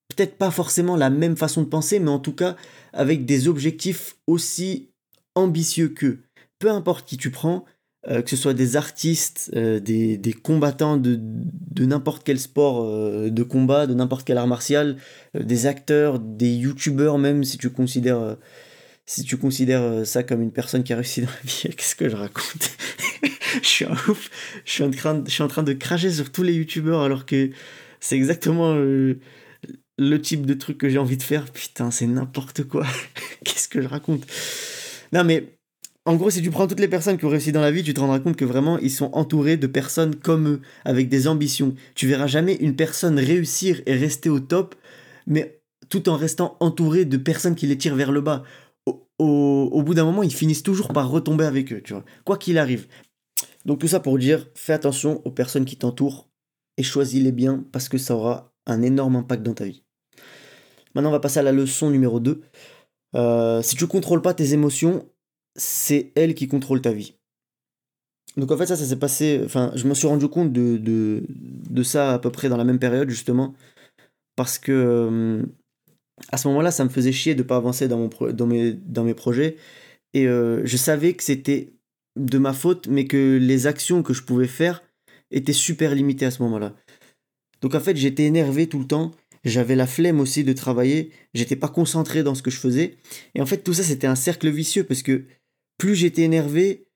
peut-être 0.08 0.36
pas 0.36 0.50
forcément 0.50 0.96
la 0.96 1.10
même 1.10 1.36
façon 1.36 1.62
de 1.62 1.68
penser, 1.68 1.98
mais 1.98 2.10
en 2.10 2.18
tout 2.18 2.34
cas 2.34 2.56
avec 2.92 3.24
des 3.24 3.48
objectifs 3.48 4.16
aussi 4.26 4.90
ambitieux 5.34 5.88
qu'eux. 5.88 6.22
Peu 6.58 6.70
importe 6.70 7.06
qui 7.06 7.16
tu 7.16 7.30
prends, 7.30 7.64
euh, 8.08 8.22
que 8.22 8.30
ce 8.30 8.36
soit 8.36 8.54
des 8.54 8.76
artistes, 8.76 9.50
euh, 9.54 9.80
des, 9.80 10.32
combattants 10.42 10.96
de, 10.96 11.20
n'importe 11.84 12.22
quel 12.24 12.38
sport 12.38 12.84
euh, 12.84 13.28
de 13.28 13.42
combat, 13.42 13.86
de 13.86 13.94
n'importe 13.94 14.24
quel 14.26 14.38
art 14.38 14.46
martial, 14.46 14.96
des 15.34 15.66
acteurs, 15.66 16.18
des 16.18 16.54
youtubeurs 16.54 17.18
même, 17.18 17.44
si 17.44 17.58
tu 17.58 17.70
considères, 17.70 18.36
si 19.08 19.24
tu 19.24 19.38
considères 19.38 20.06
ça 20.06 20.22
comme 20.22 20.42
une 20.42 20.52
personne 20.52 20.84
qui 20.84 20.92
a 20.92 20.96
réussi 20.96 21.22
dans 21.22 21.28
la 21.28 21.50
vie, 21.50 21.62
qu'est-ce 21.76 21.96
que 21.96 22.08
je 22.08 22.16
raconte? 22.16 22.76
Je, 23.62 23.66
suis 23.66 23.84
un 23.86 23.96
ouf, 24.08 24.28
je, 24.66 24.70
suis 24.70 24.82
en 25.42 25.48
train, 25.48 25.62
de 25.62 25.72
cracher 25.72 26.12
sur 26.12 26.30
tous 26.30 26.42
les 26.42 26.52
youtubeurs 26.52 27.00
alors 27.00 27.24
que 27.24 27.48
c'est 27.98 28.14
exactement 28.14 28.74
le 28.74 30.22
type 30.22 30.44
de 30.44 30.52
truc 30.52 30.76
que 30.76 30.90
j'ai 30.90 30.98
envie 30.98 31.16
de 31.16 31.22
faire, 31.22 31.46
putain, 31.46 31.90
c'est 31.90 32.06
n'importe 32.06 32.64
quoi. 32.64 32.86
Qu'est-ce 33.44 33.68
que 33.68 33.80
je 33.80 33.88
raconte? 33.88 34.26
Non, 35.14 35.24
mais 35.24 35.58
en 36.04 36.16
gros, 36.16 36.30
si 36.30 36.40
tu 36.40 36.50
prends 36.50 36.66
toutes 36.66 36.80
les 36.80 36.88
personnes 36.88 37.18
qui 37.18 37.24
ont 37.24 37.30
réussi 37.30 37.52
dans 37.52 37.60
la 37.60 37.70
vie, 37.70 37.82
tu 37.82 37.92
te 37.92 38.00
rendras 38.00 38.20
compte 38.20 38.36
que 38.36 38.44
vraiment, 38.44 38.78
ils 38.78 38.90
sont 38.90 39.10
entourés 39.12 39.56
de 39.56 39.66
personnes 39.66 40.14
comme 40.14 40.48
eux, 40.48 40.60
avec 40.84 41.08
des 41.08 41.28
ambitions. 41.28 41.74
Tu 41.94 42.06
verras 42.06 42.26
jamais 42.26 42.54
une 42.54 42.76
personne 42.76 43.18
réussir 43.18 43.80
et 43.86 43.94
rester 43.94 44.30
au 44.30 44.40
top, 44.40 44.74
mais 45.26 45.60
tout 45.88 46.08
en 46.08 46.16
restant 46.16 46.56
entouré 46.60 47.04
de 47.04 47.16
personnes 47.16 47.54
qui 47.54 47.66
les 47.66 47.76
tirent 47.76 47.94
vers 47.94 48.12
le 48.12 48.20
bas. 48.20 48.42
Au, 49.18 49.82
bout 49.82 49.94
d'un 49.94 50.04
moment, 50.04 50.22
ils 50.22 50.34
finissent 50.34 50.62
toujours 50.62 50.92
par 50.92 51.10
retomber 51.10 51.44
avec 51.44 51.72
eux, 51.72 51.82
tu 51.82 51.92
vois. 51.92 52.04
Quoi 52.24 52.38
qu'il 52.38 52.56
arrive. 52.56 52.86
Donc 53.64 53.80
tout 53.80 53.88
ça 53.88 54.00
pour 54.00 54.16
dire, 54.18 54.48
fais 54.54 54.72
attention 54.72 55.20
aux 55.24 55.30
personnes 55.30 55.64
qui 55.64 55.76
t'entourent 55.76 56.28
et 56.76 56.82
choisis-les 56.82 57.32
bien 57.32 57.64
parce 57.72 57.88
que 57.88 57.98
ça 57.98 58.14
aura 58.14 58.54
un 58.66 58.82
énorme 58.82 59.16
impact 59.16 59.42
dans 59.42 59.54
ta 59.54 59.64
vie. 59.64 59.82
Maintenant, 60.94 61.10
on 61.10 61.12
va 61.12 61.20
passer 61.20 61.40
à 61.40 61.42
la 61.42 61.52
leçon 61.52 61.90
numéro 61.90 62.20
2. 62.20 62.40
Euh, 63.16 63.62
si 63.62 63.76
tu 63.76 63.84
ne 63.84 63.88
contrôles 63.88 64.22
pas 64.22 64.34
tes 64.34 64.52
émotions, 64.52 65.08
c'est 65.56 66.12
elles 66.14 66.34
qui 66.34 66.48
contrôlent 66.48 66.82
ta 66.82 66.92
vie. 66.92 67.14
Donc 68.36 68.52
en 68.52 68.56
fait, 68.56 68.66
ça, 68.66 68.76
ça 68.76 68.84
s'est 68.84 68.98
passé. 68.98 69.40
Enfin, 69.44 69.72
je 69.74 69.86
me 69.88 69.94
suis 69.94 70.06
rendu 70.06 70.28
compte 70.28 70.52
de, 70.52 70.76
de, 70.78 71.82
ça 71.82 72.14
à 72.14 72.18
peu 72.18 72.30
près 72.30 72.48
dans 72.48 72.56
la 72.56 72.64
même 72.64 72.78
période, 72.78 73.10
justement. 73.10 73.54
Parce 74.36 74.58
que 74.58 74.72
euh, 74.72 75.42
à 76.30 76.36
ce 76.36 76.48
moment-là, 76.48 76.70
ça 76.70 76.84
me 76.84 76.88
faisait 76.88 77.12
chier 77.12 77.34
de 77.34 77.42
pas 77.42 77.56
avancer 77.56 77.88
dans, 77.88 77.98
mon 77.98 78.10
dans, 78.32 78.46
mes, 78.46 78.72
dans 78.72 79.04
mes 79.04 79.14
projets. 79.14 79.56
Et 80.14 80.26
euh, 80.26 80.62
je 80.64 80.76
savais 80.76 81.14
que 81.14 81.22
c'était 81.22 81.72
de 82.16 82.38
ma 82.38 82.52
faute, 82.52 82.88
mais 82.88 83.06
que 83.06 83.38
les 83.40 83.66
actions 83.66 84.02
que 84.02 84.12
je 84.12 84.22
pouvais 84.22 84.46
faire 84.46 84.82
étaient 85.30 85.52
super 85.52 85.94
limitées 85.94 86.26
à 86.26 86.30
ce 86.30 86.42
moment-là. 86.42 86.74
Donc 87.60 87.74
en 87.74 87.80
fait, 87.80 87.96
j'étais 87.96 88.24
énervé 88.24 88.66
tout 88.66 88.78
le 88.78 88.86
temps 88.86 89.12
j'avais 89.44 89.76
la 89.76 89.86
flemme 89.86 90.20
aussi 90.20 90.44
de 90.44 90.52
travailler, 90.52 91.10
j'étais 91.34 91.56
pas 91.56 91.68
concentré 91.68 92.22
dans 92.22 92.34
ce 92.34 92.42
que 92.42 92.50
je 92.50 92.58
faisais. 92.58 92.96
Et 93.34 93.40
en 93.40 93.46
fait, 93.46 93.58
tout 93.58 93.74
ça, 93.74 93.82
c'était 93.82 94.06
un 94.06 94.14
cercle 94.14 94.48
vicieux 94.48 94.84
parce 94.84 95.02
que 95.02 95.24
plus 95.78 95.94
j'étais 95.94 96.22
énervé, 96.22 96.86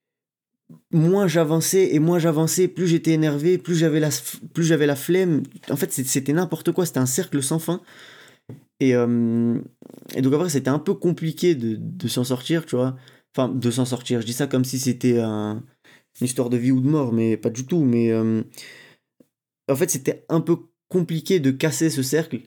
moins 0.91 1.27
j'avançais 1.27 1.93
et 1.93 1.99
moins 1.99 2.19
j'avançais, 2.19 2.67
plus 2.67 2.87
j'étais 2.87 3.11
énervé, 3.11 3.57
plus 3.57 3.75
j'avais 3.75 3.99
la, 3.99 4.09
plus 4.53 4.63
j'avais 4.63 4.85
la 4.85 4.95
flemme. 4.95 5.43
En 5.69 5.75
fait, 5.75 5.91
c'était 5.91 6.33
n'importe 6.33 6.71
quoi, 6.71 6.85
c'était 6.85 6.99
un 6.99 7.05
cercle 7.05 7.41
sans 7.41 7.59
fin. 7.59 7.81
Et, 8.79 8.91
et 8.91 10.21
donc 10.21 10.33
après, 10.33 10.49
c'était 10.49 10.69
un 10.69 10.79
peu 10.79 10.93
compliqué 10.93 11.55
de, 11.55 11.77
de 11.79 12.07
s'en 12.07 12.23
sortir, 12.23 12.65
tu 12.65 12.75
vois. 12.75 12.95
Enfin, 13.35 13.49
de 13.49 13.71
s'en 13.71 13.85
sortir. 13.85 14.21
Je 14.21 14.25
dis 14.25 14.33
ça 14.33 14.47
comme 14.47 14.65
si 14.65 14.77
c'était 14.77 15.19
un, 15.19 15.63
une 16.19 16.25
histoire 16.25 16.49
de 16.49 16.57
vie 16.57 16.71
ou 16.71 16.81
de 16.81 16.87
mort, 16.87 17.13
mais 17.13 17.37
pas 17.37 17.49
du 17.49 17.65
tout. 17.65 17.83
Mais 17.83 18.13
en 18.13 19.75
fait, 19.75 19.89
c'était 19.89 20.25
un 20.29 20.41
peu 20.41 20.57
compliqué 20.89 21.39
de 21.39 21.51
casser 21.51 21.89
ce 21.89 22.03
cercle. 22.03 22.41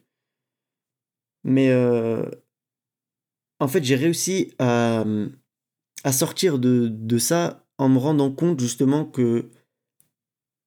Mais 1.45 1.73
en 3.59 3.69
fait, 3.69 3.83
j'ai 3.85 3.97
réussi 3.97 4.53
à, 4.59 5.05
à 6.05 6.13
sortir 6.13 6.59
de, 6.59 6.89
de 6.89 7.19
ça 7.19 7.67
en 7.79 7.89
me 7.89 7.99
rendant 7.99 8.31
compte 8.31 8.61
justement 8.61 9.05
que 9.05 9.51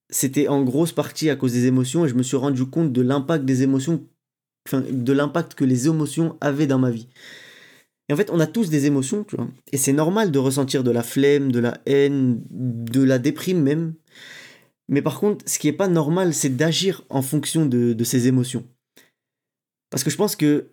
c'était 0.09 0.47
en 0.47 0.63
grosse 0.63 0.91
partie 0.91 1.29
à 1.29 1.35
cause 1.35 1.53
des 1.53 1.67
émotions 1.67 2.05
et 2.05 2.09
je 2.09 2.15
me 2.15 2.23
suis 2.23 2.37
rendu 2.37 2.65
compte 2.65 2.91
de 2.91 3.01
l'impact 3.01 3.45
des 3.45 3.61
émotions, 3.63 4.07
de 4.73 5.13
l'impact 5.13 5.55
que 5.55 5.65
les 5.65 5.87
émotions 5.87 6.37
avaient 6.41 6.67
dans 6.67 6.79
ma 6.79 6.91
vie. 6.91 7.07
Et 8.09 8.13
en 8.13 8.15
fait, 8.15 8.31
on 8.31 8.39
a 8.39 8.47
tous 8.47 8.69
des 8.69 8.87
émotions, 8.87 9.23
tu 9.23 9.35
vois. 9.35 9.47
Et 9.71 9.77
c'est 9.77 9.93
normal 9.93 10.31
de 10.31 10.39
ressentir 10.39 10.83
de 10.83 10.91
la 10.91 11.03
flemme, 11.03 11.51
de 11.51 11.59
la 11.59 11.79
haine, 11.85 12.41
de 12.49 13.03
la 13.03 13.19
déprime 13.19 13.61
même. 13.61 13.93
Mais 14.87 15.03
par 15.03 15.19
contre, 15.19 15.45
ce 15.47 15.59
qui 15.59 15.67
n'est 15.67 15.73
pas 15.73 15.87
normal, 15.87 16.33
c'est 16.33 16.55
d'agir 16.55 17.03
en 17.09 17.21
fonction 17.21 17.67
de, 17.67 17.93
de, 17.93 18.03
ces 18.03 18.27
émotions. 18.27 18.65
Parce 19.91 20.03
que 20.03 20.09
je 20.09 20.17
pense 20.17 20.35
que 20.35 20.71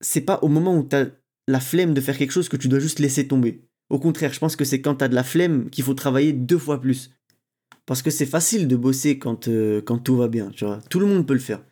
c'est 0.00 0.20
pas 0.20 0.38
au 0.42 0.48
moment 0.48 0.76
où 0.76 0.86
tu 0.86 0.94
as 0.94 1.06
la 1.48 1.60
flemme 1.60 1.92
de 1.92 2.00
faire 2.00 2.16
quelque 2.16 2.30
chose 2.30 2.48
que 2.48 2.56
tu 2.56 2.68
dois 2.68 2.78
juste 2.78 3.00
laisser 3.00 3.26
tomber. 3.26 3.64
Au 3.90 3.98
contraire, 3.98 4.32
je 4.32 4.38
pense 4.38 4.54
que 4.54 4.64
c'est 4.64 4.80
quand 4.80 4.94
tu 4.94 5.04
as 5.04 5.08
de 5.08 5.16
la 5.16 5.24
flemme 5.24 5.68
qu'il 5.70 5.82
faut 5.82 5.94
travailler 5.94 6.32
deux 6.32 6.58
fois 6.58 6.80
plus. 6.80 7.10
Parce 7.86 8.02
que 8.02 8.10
c'est 8.10 8.26
facile 8.26 8.68
de 8.68 8.76
bosser 8.76 9.18
quand, 9.18 9.48
euh, 9.48 9.82
quand 9.82 9.98
tout 9.98 10.16
va 10.16 10.28
bien, 10.28 10.50
tu 10.50 10.64
vois. 10.64 10.78
Tout 10.88 11.00
le 11.00 11.06
monde 11.06 11.26
peut 11.26 11.34
le 11.34 11.40
faire. 11.40 11.64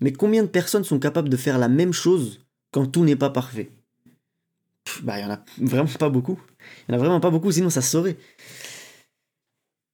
Mais 0.00 0.12
combien 0.12 0.42
de 0.42 0.48
personnes 0.48 0.84
sont 0.84 0.98
capables 0.98 1.28
de 1.28 1.36
faire 1.36 1.58
la 1.58 1.68
même 1.68 1.92
chose 1.92 2.40
quand 2.72 2.86
tout 2.86 3.04
n'est 3.04 3.16
pas 3.16 3.30
parfait? 3.30 3.70
Bah, 5.02 5.18
il 5.18 5.22
y 5.22 5.24
en 5.24 5.30
a 5.30 5.44
vraiment 5.58 5.88
pas 5.98 6.08
beaucoup. 6.08 6.40
Il 6.88 6.92
y 6.92 6.94
en 6.94 6.98
a 6.98 6.98
vraiment 6.98 7.20
pas 7.20 7.30
beaucoup, 7.30 7.52
sinon 7.52 7.70
ça 7.70 7.82
se 7.82 7.90
saurait. 7.90 8.16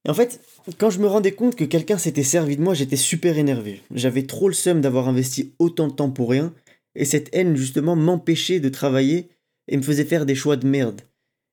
Et 0.05 0.09
en 0.09 0.13
fait, 0.13 0.39
quand 0.77 0.89
je 0.89 0.99
me 0.99 1.07
rendais 1.07 1.31
compte 1.31 1.55
que 1.55 1.63
quelqu'un 1.63 1.97
s'était 1.97 2.23
servi 2.23 2.57
de 2.57 2.61
moi, 2.61 2.73
j'étais 2.73 2.95
super 2.95 3.37
énervé. 3.37 3.81
J'avais 3.93 4.23
trop 4.23 4.47
le 4.47 4.53
seum 4.53 4.81
d'avoir 4.81 5.07
investi 5.07 5.53
autant 5.59 5.87
de 5.87 5.93
temps 5.93 6.11
pour 6.11 6.29
rien, 6.29 6.53
et 6.95 7.05
cette 7.05 7.29
haine, 7.33 7.55
justement, 7.55 7.95
m'empêchait 7.95 8.59
de 8.59 8.69
travailler 8.69 9.29
et 9.67 9.77
me 9.77 9.81
faisait 9.81 10.05
faire 10.05 10.25
des 10.25 10.35
choix 10.35 10.55
de 10.55 10.67
merde. 10.67 11.01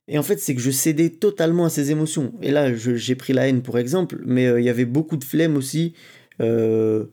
Et 0.08 0.18
en 0.18 0.22
fait, 0.22 0.38
c'est 0.38 0.54
que 0.54 0.60
je 0.60 0.70
cédais 0.70 1.10
totalement 1.10 1.64
à 1.64 1.70
ces 1.70 1.90
émotions. 1.90 2.32
Et 2.42 2.50
là, 2.50 2.74
j'ai 2.74 3.14
pris 3.14 3.32
la 3.32 3.48
haine 3.48 3.62
pour 3.62 3.78
exemple, 3.78 4.20
mais 4.24 4.46
euh, 4.46 4.60
il 4.60 4.64
y 4.64 4.68
avait 4.68 4.84
beaucoup 4.84 5.16
de 5.16 5.24
flemme 5.24 5.56
aussi. 5.56 5.94
Euh, 6.40 7.06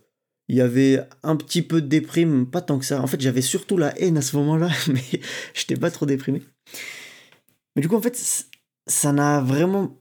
il 0.49 0.55
y 0.55 0.61
avait 0.61 0.99
un 1.21 1.35
petit 1.35 1.61
peu 1.61 1.79
de 1.79 1.87
déprime, 1.87 2.47
pas 2.47 2.61
tant 2.61 2.79
que 2.79 2.85
ça. 2.85 3.01
En 3.01 3.07
fait, 3.07 3.21
j'avais 3.21 3.41
surtout 3.41 3.77
la 3.77 3.97
haine 4.01 4.17
à 4.17 4.21
ce 4.23 4.35
moment-là, 4.37 4.69
mais 4.87 5.21
j'étais 5.53 5.77
pas 5.77 5.91
trop 5.91 6.07
déprimé. 6.07 6.41
Mais 7.75 7.83
du 7.83 7.87
coup, 7.87 7.95
en 7.95 8.01
fait, 8.01 8.17
ça 8.87 9.13
n'a 9.13 9.41
vraiment. 9.41 9.95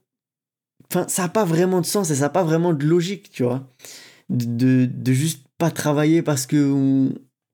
Enfin, 0.91 1.07
ça 1.07 1.23
n'a 1.23 1.29
pas 1.29 1.45
vraiment 1.45 1.83
de 1.83 1.87
sens 1.87 2.11
et 2.11 2.15
ça 2.15 2.23
n'a 2.23 2.31
pas 2.31 2.45
vraiment 2.45 2.73
de 2.73 2.87
logique, 2.87 3.31
tu 3.31 3.43
vois. 3.43 3.69
De, 4.31 4.87
de, 4.87 5.13
juste 5.13 5.47
pas 5.59 5.71
travailler 5.71 6.23
parce 6.23 6.47
que 6.47 6.73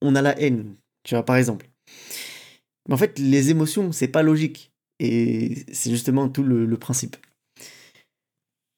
on, 0.00 0.14
a 0.14 0.22
la 0.22 0.40
haine, 0.40 0.76
tu 1.02 1.16
vois, 1.16 1.24
par 1.24 1.36
exemple. 1.36 1.68
Mais 2.88 2.94
en 2.94 2.98
fait, 2.98 3.18
les 3.18 3.50
émotions, 3.50 3.90
c'est 3.90 4.08
pas 4.08 4.22
logique. 4.22 4.72
Et 5.00 5.64
c'est 5.72 5.90
justement 5.90 6.28
tout 6.28 6.44
le, 6.44 6.76
principe. 6.76 7.16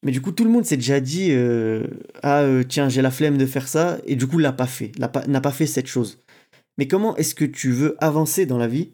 Mais 0.07 0.13
du 0.13 0.21
coup, 0.23 0.31
tout 0.31 0.45
le 0.45 0.51
monde 0.51 0.65
s'est 0.65 0.77
déjà 0.77 1.01
dit 1.01 1.33
euh, 1.33 1.85
Ah, 2.23 2.43
euh, 2.43 2.63
tiens, 2.63 2.89
j'ai 2.89 3.03
la 3.03 3.11
flemme 3.11 3.37
de 3.37 3.45
faire 3.45 3.67
ça, 3.67 3.99
et 4.07 4.15
du 4.15 4.29
coup, 4.29 4.39
l'a 4.39 4.53
pas 4.53 4.69
fait, 4.69 4.93
n'a 5.01 5.09
pas, 5.09 5.51
fait 5.51 5.67
cette 5.67 5.89
chose. 5.89 6.23
Mais 6.79 6.87
comment 6.87 7.17
est-ce 7.17 7.35
que 7.35 7.45
tu 7.45 7.73
veux 7.73 7.97
avancer 7.99 8.47
dans 8.47 8.57
la 8.57 8.69
vie 8.69 8.93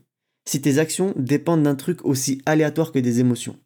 si 0.49 0.63
tes 0.63 0.79
actions 0.79 1.13
dépendent 1.17 1.65
d'un 1.65 1.75
truc 1.75 2.03
aussi 2.07 2.41
aléatoire 2.47 2.93
que 2.93 2.99
des 2.99 3.21
émotions? 3.21 3.59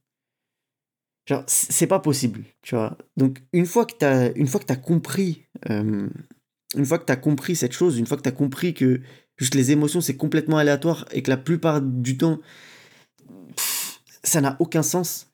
C'est 1.47 1.87
pas 1.87 2.00
possible, 2.00 2.43
tu 2.62 2.75
vois. 2.75 2.99
Donc, 3.17 3.41
une 3.53 3.67
fois 3.67 3.87
que 3.87 3.95
t'as, 3.97 4.31
as 4.69 4.76
compris, 4.76 5.47
euh, 5.71 6.09
une 6.75 6.85
fois 6.85 6.99
que 6.99 7.05
t'as 7.05 7.15
compris 7.15 7.55
cette 7.55 7.73
chose, 7.73 7.97
une 7.97 8.07
fois 8.07 8.17
que 8.17 8.23
t'as 8.23 8.33
compris 8.33 8.75
que 8.75 9.00
juste 9.37 9.55
les 9.55 9.71
émotions 9.71 10.00
c'est 10.00 10.17
complètement 10.17 10.59
aléatoire 10.59 11.05
et 11.12 11.23
que 11.23 11.31
la 11.31 11.37
plupart 11.37 11.81
du 11.81 12.17
temps 12.17 12.41
ça 14.25 14.41
n'a 14.41 14.57
aucun 14.59 14.83
sens, 14.83 15.33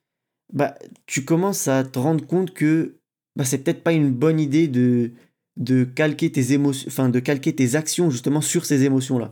bah, 0.53 0.75
tu 1.07 1.25
commences 1.25 1.69
à 1.69 1.85
te 1.85 1.99
rendre 1.99 2.27
compte 2.27 2.53
que 2.53 2.97
bah, 3.37 3.45
c'est 3.45 3.59
peut-être 3.59 3.83
pas 3.83 3.93
une 3.93 4.13
bonne 4.13 4.41
idée 4.41 4.69
de, 4.69 5.13
de 5.57 5.85
calquer 5.85 6.31
tes 6.31 6.53
émotions, 6.53 7.09
de 7.09 7.21
calquer 7.21 7.55
tes 7.55 7.75
actions 7.75 8.11
justement 8.11 8.41
sur 8.41 8.65
ces 8.65 8.85
émotions-là. 8.85 9.31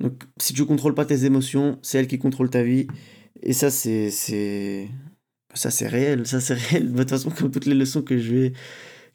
Donc 0.00 0.24
si 0.38 0.52
tu 0.52 0.64
contrôles 0.64 0.94
pas 0.94 1.04
tes 1.04 1.24
émotions, 1.24 1.78
c'est 1.82 1.98
elles 1.98 2.08
qui 2.08 2.18
contrôlent 2.18 2.50
ta 2.50 2.62
vie. 2.62 2.86
Et 3.42 3.52
ça 3.52 3.70
c'est 3.70 4.10
c'est 4.10 4.88
ça 5.54 5.70
c'est 5.70 5.88
réel, 5.88 6.26
ça 6.26 6.40
c'est 6.40 6.54
réel. 6.70 6.92
De 6.92 6.98
toute 6.98 7.10
façon 7.10 7.30
comme 7.30 7.50
toutes 7.50 7.66
les 7.66 7.74
leçons 7.74 8.02
que 8.02 8.18
je 8.18 8.34
vais 8.34 8.52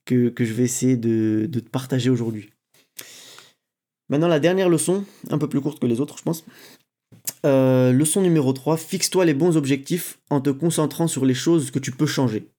que, 0.06 0.30
que 0.30 0.46
je 0.46 0.54
vais 0.54 0.64
essayer 0.64 0.98
de, 0.98 1.48
de 1.50 1.60
te 1.60 1.70
partager 1.70 2.10
aujourd'hui. 2.10 2.50
Maintenant 4.10 4.30
la 4.30 4.40
dernière 4.40 4.70
leçon, 4.70 5.04
un 5.30 5.38
peu 5.38 5.50
plus 5.50 5.60
courte 5.60 5.80
que 5.80 5.86
les 5.86 6.00
autres 6.00 6.18
je 6.18 6.24
pense, 6.24 6.46
euh, 7.46 7.92
leçon 7.92 8.22
numéro 8.22 8.52
3, 8.54 8.78
fixe-toi 8.78 9.26
les 9.26 9.34
bons 9.34 9.58
objectifs 9.58 10.20
en 10.30 10.42
te 10.42 10.50
concentrant 10.50 11.08
sur 11.08 11.26
les 11.26 11.34
choses 11.34 11.72
que 11.72 11.80
tu 11.80 11.92
peux 11.92 12.06
changer. 12.06 12.50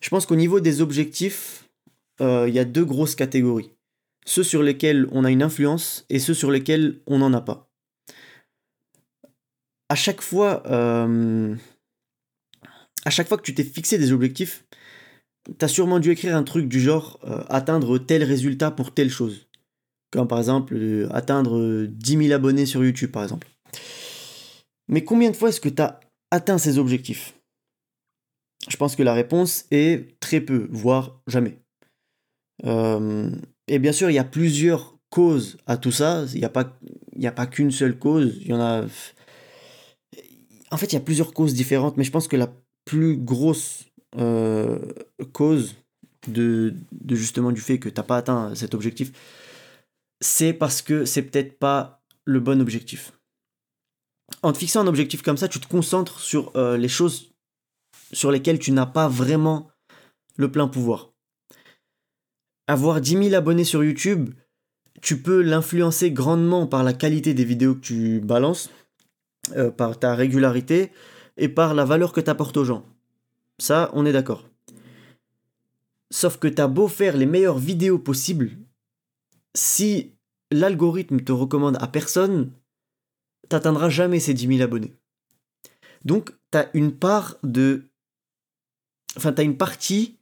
Je 0.00 0.08
pense 0.08 0.26
qu'au 0.26 0.36
niveau 0.36 0.60
des 0.60 0.80
objectifs, 0.80 1.68
euh, 2.20 2.46
il 2.48 2.54
y 2.54 2.58
a 2.58 2.64
deux 2.64 2.84
grosses 2.84 3.14
catégories. 3.14 3.70
Ceux 4.24 4.44
sur 4.44 4.62
lesquels 4.62 5.08
on 5.12 5.24
a 5.24 5.30
une 5.30 5.42
influence 5.42 6.06
et 6.08 6.18
ceux 6.18 6.34
sur 6.34 6.50
lesquels 6.50 7.00
on 7.06 7.18
n'en 7.18 7.32
a 7.32 7.40
pas. 7.40 7.70
À 9.88 9.94
chaque 9.96 10.20
fois, 10.20 10.62
euh, 10.66 11.54
à 13.04 13.10
chaque 13.10 13.28
fois 13.28 13.36
que 13.36 13.42
tu 13.42 13.54
t'es 13.54 13.64
fixé 13.64 13.98
des 13.98 14.12
objectifs, 14.12 14.64
tu 15.58 15.64
as 15.64 15.68
sûrement 15.68 15.98
dû 15.98 16.10
écrire 16.12 16.36
un 16.36 16.44
truc 16.44 16.68
du 16.68 16.80
genre 16.80 17.18
atteindre 17.48 17.98
tel 17.98 18.22
résultat 18.22 18.70
pour 18.70 18.94
telle 18.94 19.10
chose. 19.10 19.49
Comme 20.10 20.26
par 20.26 20.38
exemple 20.38 20.74
euh, 20.74 21.08
atteindre 21.12 21.86
10 21.86 22.16
euh, 22.16 22.22
000 22.22 22.32
abonnés 22.34 22.66
sur 22.66 22.84
YouTube, 22.84 23.10
par 23.10 23.22
exemple. 23.22 23.48
Mais 24.88 25.04
combien 25.04 25.30
de 25.30 25.36
fois 25.36 25.50
est-ce 25.50 25.60
que 25.60 25.68
tu 25.68 25.80
as 25.80 26.00
atteint 26.30 26.58
ces 26.58 26.78
objectifs? 26.78 27.34
Je 28.68 28.76
pense 28.76 28.96
que 28.96 29.02
la 29.02 29.14
réponse 29.14 29.66
est 29.70 30.18
très 30.20 30.40
peu, 30.40 30.68
voire 30.70 31.20
jamais. 31.26 31.58
Euh, 32.66 33.30
et 33.68 33.78
bien 33.78 33.92
sûr, 33.92 34.10
il 34.10 34.14
y 34.14 34.18
a 34.18 34.24
plusieurs 34.24 34.96
causes 35.10 35.58
à 35.66 35.76
tout 35.76 35.92
ça. 35.92 36.24
Il 36.34 36.40
n'y 36.40 36.44
a 36.44 36.50
pas, 36.50 36.76
pas 37.34 37.46
qu'une 37.46 37.70
seule 37.70 37.98
cause. 37.98 38.36
Il 38.40 38.48
y 38.48 38.52
en 38.52 38.60
a. 38.60 38.84
En 40.72 40.76
fait, 40.76 40.86
il 40.86 40.94
y 40.94 40.98
a 40.98 41.00
plusieurs 41.00 41.32
causes 41.32 41.54
différentes, 41.54 41.96
mais 41.96 42.04
je 42.04 42.10
pense 42.10 42.28
que 42.28 42.36
la 42.36 42.52
plus 42.84 43.16
grosse 43.16 43.86
cause 45.32 45.76
de, 46.26 46.74
de, 46.92 47.14
justement 47.14 47.52
du 47.52 47.60
fait 47.60 47.78
que 47.78 47.88
tu 47.88 47.94
n'as 47.96 48.02
pas 48.02 48.16
atteint 48.16 48.54
cet 48.54 48.74
objectif, 48.74 49.12
c'est 50.20 50.52
parce 50.52 50.82
que 50.82 51.04
c'est 51.04 51.22
peut-être 51.22 51.58
pas 51.58 52.02
le 52.24 52.40
bon 52.40 52.60
objectif. 52.60 53.12
En 54.42 54.52
te 54.52 54.58
fixant 54.58 54.82
un 54.82 54.86
objectif 54.86 55.22
comme 55.22 55.36
ça, 55.36 55.48
tu 55.48 55.60
te 55.60 55.68
concentres 55.68 56.20
sur 56.20 56.56
euh, 56.56 56.76
les 56.76 56.88
choses 56.88 57.30
sur 58.12 58.30
lesquelles 58.30 58.58
tu 58.58 58.72
n'as 58.72 58.86
pas 58.86 59.08
vraiment 59.08 59.70
le 60.36 60.50
plein 60.50 60.68
pouvoir. 60.68 61.12
Avoir 62.66 63.00
10 63.00 63.24
000 63.30 63.34
abonnés 63.34 63.64
sur 63.64 63.82
YouTube, 63.82 64.30
tu 65.02 65.20
peux 65.20 65.42
l'influencer 65.42 66.10
grandement 66.10 66.66
par 66.66 66.84
la 66.84 66.92
qualité 66.92 67.34
des 67.34 67.44
vidéos 67.44 67.74
que 67.74 67.80
tu 67.80 68.20
balances, 68.20 68.70
euh, 69.56 69.70
par 69.70 69.98
ta 69.98 70.14
régularité 70.14 70.92
et 71.36 71.48
par 71.48 71.74
la 71.74 71.84
valeur 71.84 72.12
que 72.12 72.20
tu 72.20 72.30
apportes 72.30 72.56
aux 72.56 72.64
gens. 72.64 72.84
Ça, 73.58 73.90
on 73.94 74.06
est 74.06 74.12
d'accord. 74.12 74.48
Sauf 76.10 76.38
que 76.38 76.48
tu 76.48 76.60
as 76.60 76.68
beau 76.68 76.88
faire 76.88 77.16
les 77.16 77.26
meilleures 77.26 77.58
vidéos 77.58 77.98
possibles, 77.98 78.56
si 79.56 80.12
l'algorithme 80.50 81.20
te 81.20 81.32
recommande 81.32 81.76
à 81.80 81.86
personne, 81.86 82.52
t'atteindras 83.48 83.88
jamais 83.88 84.20
ces 84.20 84.34
10 84.34 84.46
000 84.58 84.62
abonnés. 84.62 84.94
Donc, 86.04 86.32
tu 86.50 86.58
as 86.58 86.70
une 86.74 86.92
part 86.92 87.36
de. 87.42 87.84
Enfin, 89.16 89.32
tu 89.32 89.40
as 89.40 89.44
une 89.44 89.56
partie 89.56 90.16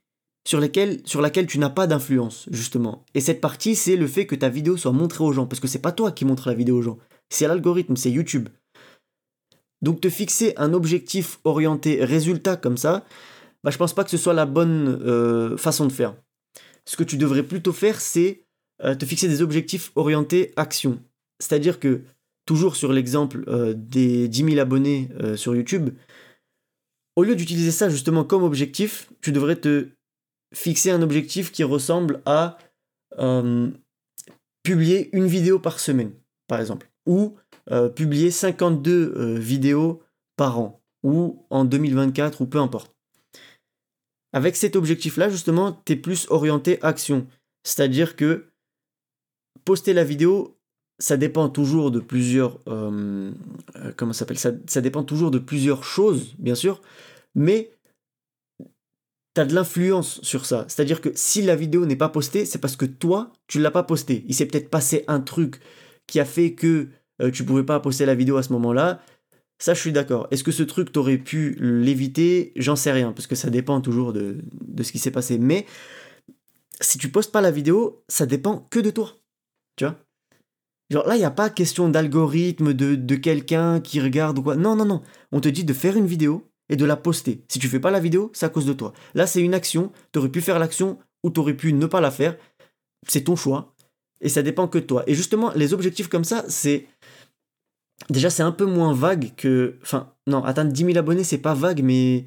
sur, 0.45 0.59
laquelle 0.59 1.47
tu 1.47 1.59
n'as 1.59 1.69
pas 1.69 1.87
d'influence, 1.87 2.47
justement. 2.51 3.05
Et 3.13 3.21
cette 3.21 3.39
partie, 3.39 3.75
c'est 3.75 3.95
le 3.95 4.07
fait 4.07 4.25
que 4.25 4.35
ta 4.35 4.49
vidéo 4.49 4.77
soit 4.77 4.91
montrée 4.91 5.23
aux 5.23 5.31
gens. 5.31 5.45
Parce 5.45 5.59
que 5.59 5.67
c'est 5.67 5.79
pas 5.79 5.91
toi 5.91 6.11
qui 6.11 6.25
montre 6.25 6.49
la 6.49 6.55
vidéo 6.55 6.77
aux 6.77 6.81
gens. 6.81 6.97
C'est 7.29 7.47
l'algorithme, 7.47 7.95
c'est 7.95 8.11
YouTube. 8.11 8.49
Donc, 9.81 10.01
te 10.01 10.09
fixer 10.09 10.53
un 10.57 10.73
objectif 10.73 11.39
orienté 11.43 12.03
résultat 12.03 12.57
comme 12.57 12.77
ça, 12.77 13.05
bah, 13.63 13.71
je 13.71 13.77
pense 13.77 13.93
pas 13.93 14.03
que 14.03 14.09
ce 14.09 14.17
soit 14.17 14.33
la 14.33 14.45
bonne 14.45 14.99
euh, 15.05 15.55
façon 15.55 15.85
de 15.85 15.91
faire. 15.91 16.15
Ce 16.85 16.97
que 16.97 17.03
tu 17.03 17.17
devrais 17.17 17.43
plutôt 17.43 17.73
faire, 17.73 18.01
c'est 18.01 18.45
te 18.81 19.05
fixer 19.05 19.27
des 19.27 19.41
objectifs 19.41 19.91
orientés 19.95 20.53
action. 20.55 20.99
C'est-à-dire 21.39 21.79
que, 21.79 22.01
toujours 22.45 22.75
sur 22.75 22.91
l'exemple 22.91 23.43
euh, 23.47 23.73
des 23.75 24.27
10 24.27 24.43
000 24.45 24.59
abonnés 24.59 25.09
euh, 25.21 25.37
sur 25.37 25.55
YouTube, 25.55 25.91
au 27.15 27.23
lieu 27.23 27.35
d'utiliser 27.35 27.71
ça 27.71 27.89
justement 27.89 28.23
comme 28.23 28.43
objectif, 28.43 29.11
tu 29.21 29.31
devrais 29.31 29.57
te 29.57 29.89
fixer 30.55 30.89
un 30.89 31.01
objectif 31.01 31.51
qui 31.51 31.63
ressemble 31.63 32.21
à 32.25 32.57
publier 34.63 35.09
une 35.13 35.27
vidéo 35.27 35.59
par 35.59 35.79
semaine, 35.79 36.11
par 36.47 36.59
exemple, 36.59 36.89
ou 37.05 37.35
euh, 37.71 37.89
publier 37.89 38.31
52 38.31 39.13
euh, 39.15 39.39
vidéos 39.39 40.01
par 40.35 40.59
an, 40.59 40.81
ou 41.03 41.45
en 41.49 41.65
2024, 41.65 42.41
ou 42.41 42.45
peu 42.45 42.59
importe. 42.59 42.95
Avec 44.33 44.55
cet 44.55 44.75
objectif-là, 44.75 45.29
justement, 45.29 45.81
tu 45.85 45.93
es 45.93 45.95
plus 45.95 46.27
orienté 46.29 46.81
action. 46.83 47.27
C'est-à-dire 47.63 48.15
que 48.15 48.48
poster 49.65 49.93
la 49.93 50.03
vidéo, 50.03 50.57
ça 50.99 51.17
dépend 51.17 51.49
toujours 51.49 51.91
de 51.91 51.99
plusieurs... 51.99 52.59
Euh, 52.67 53.31
comment 53.95 54.13
ça 54.13 54.19
s'appelle 54.19 54.39
ça, 54.39 54.51
ça 54.67 54.81
dépend 54.81 55.03
toujours 55.03 55.31
de 55.31 55.39
plusieurs 55.39 55.83
choses, 55.83 56.35
bien 56.37 56.55
sûr, 56.55 56.81
mais 57.35 57.71
tu 59.35 59.41
as 59.41 59.45
de 59.45 59.53
l'influence 59.53 60.19
sur 60.23 60.45
ça. 60.45 60.65
C'est-à-dire 60.67 61.01
que 61.01 61.09
si 61.15 61.41
la 61.41 61.55
vidéo 61.55 61.85
n'est 61.85 61.95
pas 61.95 62.09
postée, 62.09 62.45
c'est 62.45 62.59
parce 62.59 62.75
que 62.75 62.85
toi, 62.85 63.31
tu 63.47 63.59
l'as 63.59 63.71
pas 63.71 63.83
postée. 63.83 64.25
Il 64.27 64.35
s'est 64.35 64.45
peut-être 64.45 64.69
passé 64.69 65.03
un 65.07 65.19
truc 65.19 65.59
qui 66.07 66.19
a 66.19 66.25
fait 66.25 66.53
que 66.53 66.87
euh, 67.21 67.31
tu 67.31 67.43
pouvais 67.43 67.63
pas 67.63 67.79
poster 67.79 68.05
la 68.05 68.15
vidéo 68.15 68.37
à 68.37 68.43
ce 68.43 68.51
moment-là. 68.53 69.01
Ça, 69.59 69.73
je 69.73 69.81
suis 69.81 69.91
d'accord. 69.91 70.27
Est-ce 70.31 70.43
que 70.43 70.51
ce 70.51 70.63
truc, 70.63 70.91
t'aurais 70.91 71.17
pu 71.17 71.57
l'éviter? 71.59 72.53
J'en 72.55 72.77
sais 72.77 72.91
rien, 72.91 73.11
parce 73.11 73.27
que 73.27 73.35
ça 73.35 73.49
dépend 73.49 73.81
toujours 73.81 74.13
de, 74.13 74.37
ce 74.81 74.91
qui 74.91 74.99
s'est 74.99 75.11
passé. 75.11 75.37
Mais 75.37 75.65
si 76.79 76.97
tu 76.97 77.09
postes 77.09 77.31
pas 77.31 77.41
la 77.41 77.51
vidéo, 77.51 78.03
ça 78.07 78.25
dépend 78.25 78.67
que 78.69 78.79
de 78.79 78.89
toi. 78.89 79.18
Genre 80.89 81.07
là, 81.07 81.15
il 81.15 81.19
n'y 81.19 81.25
a 81.25 81.31
pas 81.31 81.49
question 81.49 81.89
d'algorithme, 81.89 82.73
de, 82.73 82.95
de 82.95 83.15
quelqu'un 83.15 83.79
qui 83.79 84.01
regarde 84.01 84.39
ou 84.39 84.43
quoi. 84.43 84.55
Non, 84.55 84.75
non, 84.75 84.85
non. 84.85 85.03
On 85.31 85.39
te 85.39 85.49
dit 85.49 85.63
de 85.63 85.73
faire 85.73 85.95
une 85.95 86.07
vidéo 86.07 86.49
et 86.69 86.75
de 86.75 86.85
la 86.85 86.95
poster. 86.95 87.43
Si 87.47 87.59
tu 87.59 87.67
fais 87.67 87.79
pas 87.79 87.91
la 87.91 87.99
vidéo, 87.99 88.31
c'est 88.33 88.45
à 88.45 88.49
cause 88.49 88.65
de 88.65 88.73
toi. 88.73 88.93
Là, 89.13 89.27
c'est 89.27 89.41
une 89.41 89.53
action. 89.53 89.91
Tu 90.11 90.19
aurais 90.19 90.29
pu 90.29 90.41
faire 90.41 90.57
l'action 90.57 90.97
ou 91.23 91.29
tu 91.29 91.39
aurais 91.39 91.53
pu 91.53 91.73
ne 91.73 91.85
pas 91.85 92.01
la 92.01 92.11
faire. 92.11 92.37
C'est 93.07 93.25
ton 93.25 93.35
choix. 93.35 93.73
Et 94.21 94.29
ça 94.29 94.41
dépend 94.41 94.67
que 94.67 94.79
de 94.79 94.83
toi. 94.83 95.03
Et 95.07 95.13
justement, 95.13 95.51
les 95.55 95.73
objectifs 95.73 96.07
comme 96.07 96.23
ça, 96.23 96.43
c'est 96.47 96.87
déjà 98.09 98.29
c'est 98.29 98.43
un 98.43 98.51
peu 98.51 98.65
moins 98.65 98.93
vague 98.93 99.35
que 99.35 99.77
enfin 99.81 100.13
non 100.27 100.43
atteindre 100.43 100.71
10 100.71 100.85
000 100.85 100.97
abonnés 100.97 101.23
c'est 101.23 101.37
pas 101.37 101.53
vague 101.53 101.83
mais 101.83 102.25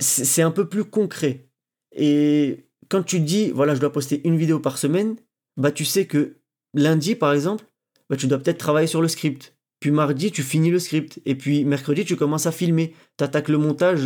c'est 0.00 0.42
un 0.42 0.50
peu 0.50 0.68
plus 0.68 0.84
concret 0.84 1.48
et 1.92 2.66
quand 2.88 3.02
tu 3.02 3.20
dis 3.20 3.50
voilà 3.50 3.74
je 3.74 3.80
dois 3.80 3.92
poster 3.92 4.20
une 4.26 4.36
vidéo 4.36 4.58
par 4.58 4.78
semaine 4.78 5.16
bah 5.58 5.70
tu 5.72 5.84
sais 5.84 6.06
que 6.06 6.36
lundi 6.74 7.14
par 7.14 7.32
exemple 7.32 7.64
bah 8.08 8.16
tu 8.16 8.26
dois 8.26 8.38
peut-être 8.38 8.58
travailler 8.58 8.86
sur 8.86 9.02
le 9.02 9.08
script. 9.08 9.54
Puis 9.80 9.90
mardi 9.90 10.32
tu 10.32 10.42
finis 10.42 10.70
le 10.70 10.78
script. 10.78 11.20
Et 11.26 11.34
puis 11.34 11.64
mercredi 11.64 12.04
tu 12.04 12.16
commences 12.16 12.46
à 12.46 12.52
filmer. 12.52 12.94
Tu 13.18 13.24
attaques 13.24 13.48
le 13.48 13.58
montage 13.58 14.00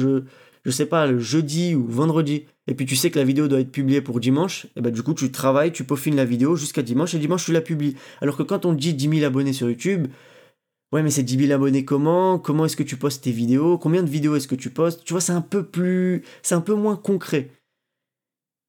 je 0.65 0.71
sais 0.71 0.87
pas 0.87 1.07
le 1.07 1.19
jeudi 1.19 1.75
ou 1.75 1.87
vendredi. 1.87 2.47
Et 2.67 2.75
puis 2.75 2.87
tu 2.87 2.97
sais 2.97 3.11
que 3.11 3.19
la 3.19 3.25
vidéo 3.25 3.49
doit 3.49 3.61
être 3.61 3.73
publiée 3.73 4.01
pour 4.01 4.21
dimanche. 4.21 4.67
Et 4.77 4.81
bah 4.81 4.91
du 4.91 5.03
coup 5.03 5.15
tu 5.15 5.31
travailles 5.31 5.73
tu 5.73 5.85
peaufines 5.85 6.17
la 6.17 6.25
vidéo 6.25 6.57
jusqu'à 6.57 6.83
dimanche. 6.83 7.15
Et 7.15 7.19
dimanche 7.19 7.45
tu 7.45 7.53
la 7.53 7.61
publies. 7.61 7.97
Alors 8.21 8.37
que 8.37 8.43
quand 8.43 8.67
on 8.67 8.73
dit 8.73 8.95
10 8.95 9.21
000 9.21 9.25
abonnés 9.25 9.53
sur 9.53 9.69
YouTube 9.69 10.09
ouais 10.93 11.03
mais 11.03 11.11
c'est 11.11 11.23
10 11.23 11.47
000 11.47 11.53
abonnés 11.53 11.85
comment? 11.85 12.39
Comment 12.39 12.67
est-ce 12.67 12.77
que 12.77 12.83
tu 12.83 12.97
postes 12.97 13.25
tes 13.25 13.33
vidéos? 13.33 13.79
Combien 13.79 14.03
de 14.03 14.11
vidéos 14.11 14.37
est-ce 14.37 14.49
que 14.49 14.55
tu 14.55 14.71
postes? 14.71 15.05
Tu 15.05 15.13
vois, 15.15 15.21
c'est 15.21 15.33
un 15.33 15.41
peu 15.41 15.65
plus... 15.65 16.23
C'est 16.43 16.55
un 16.55 16.61
peu 16.61 16.75
moins 16.75 16.97
concret. 16.97 17.51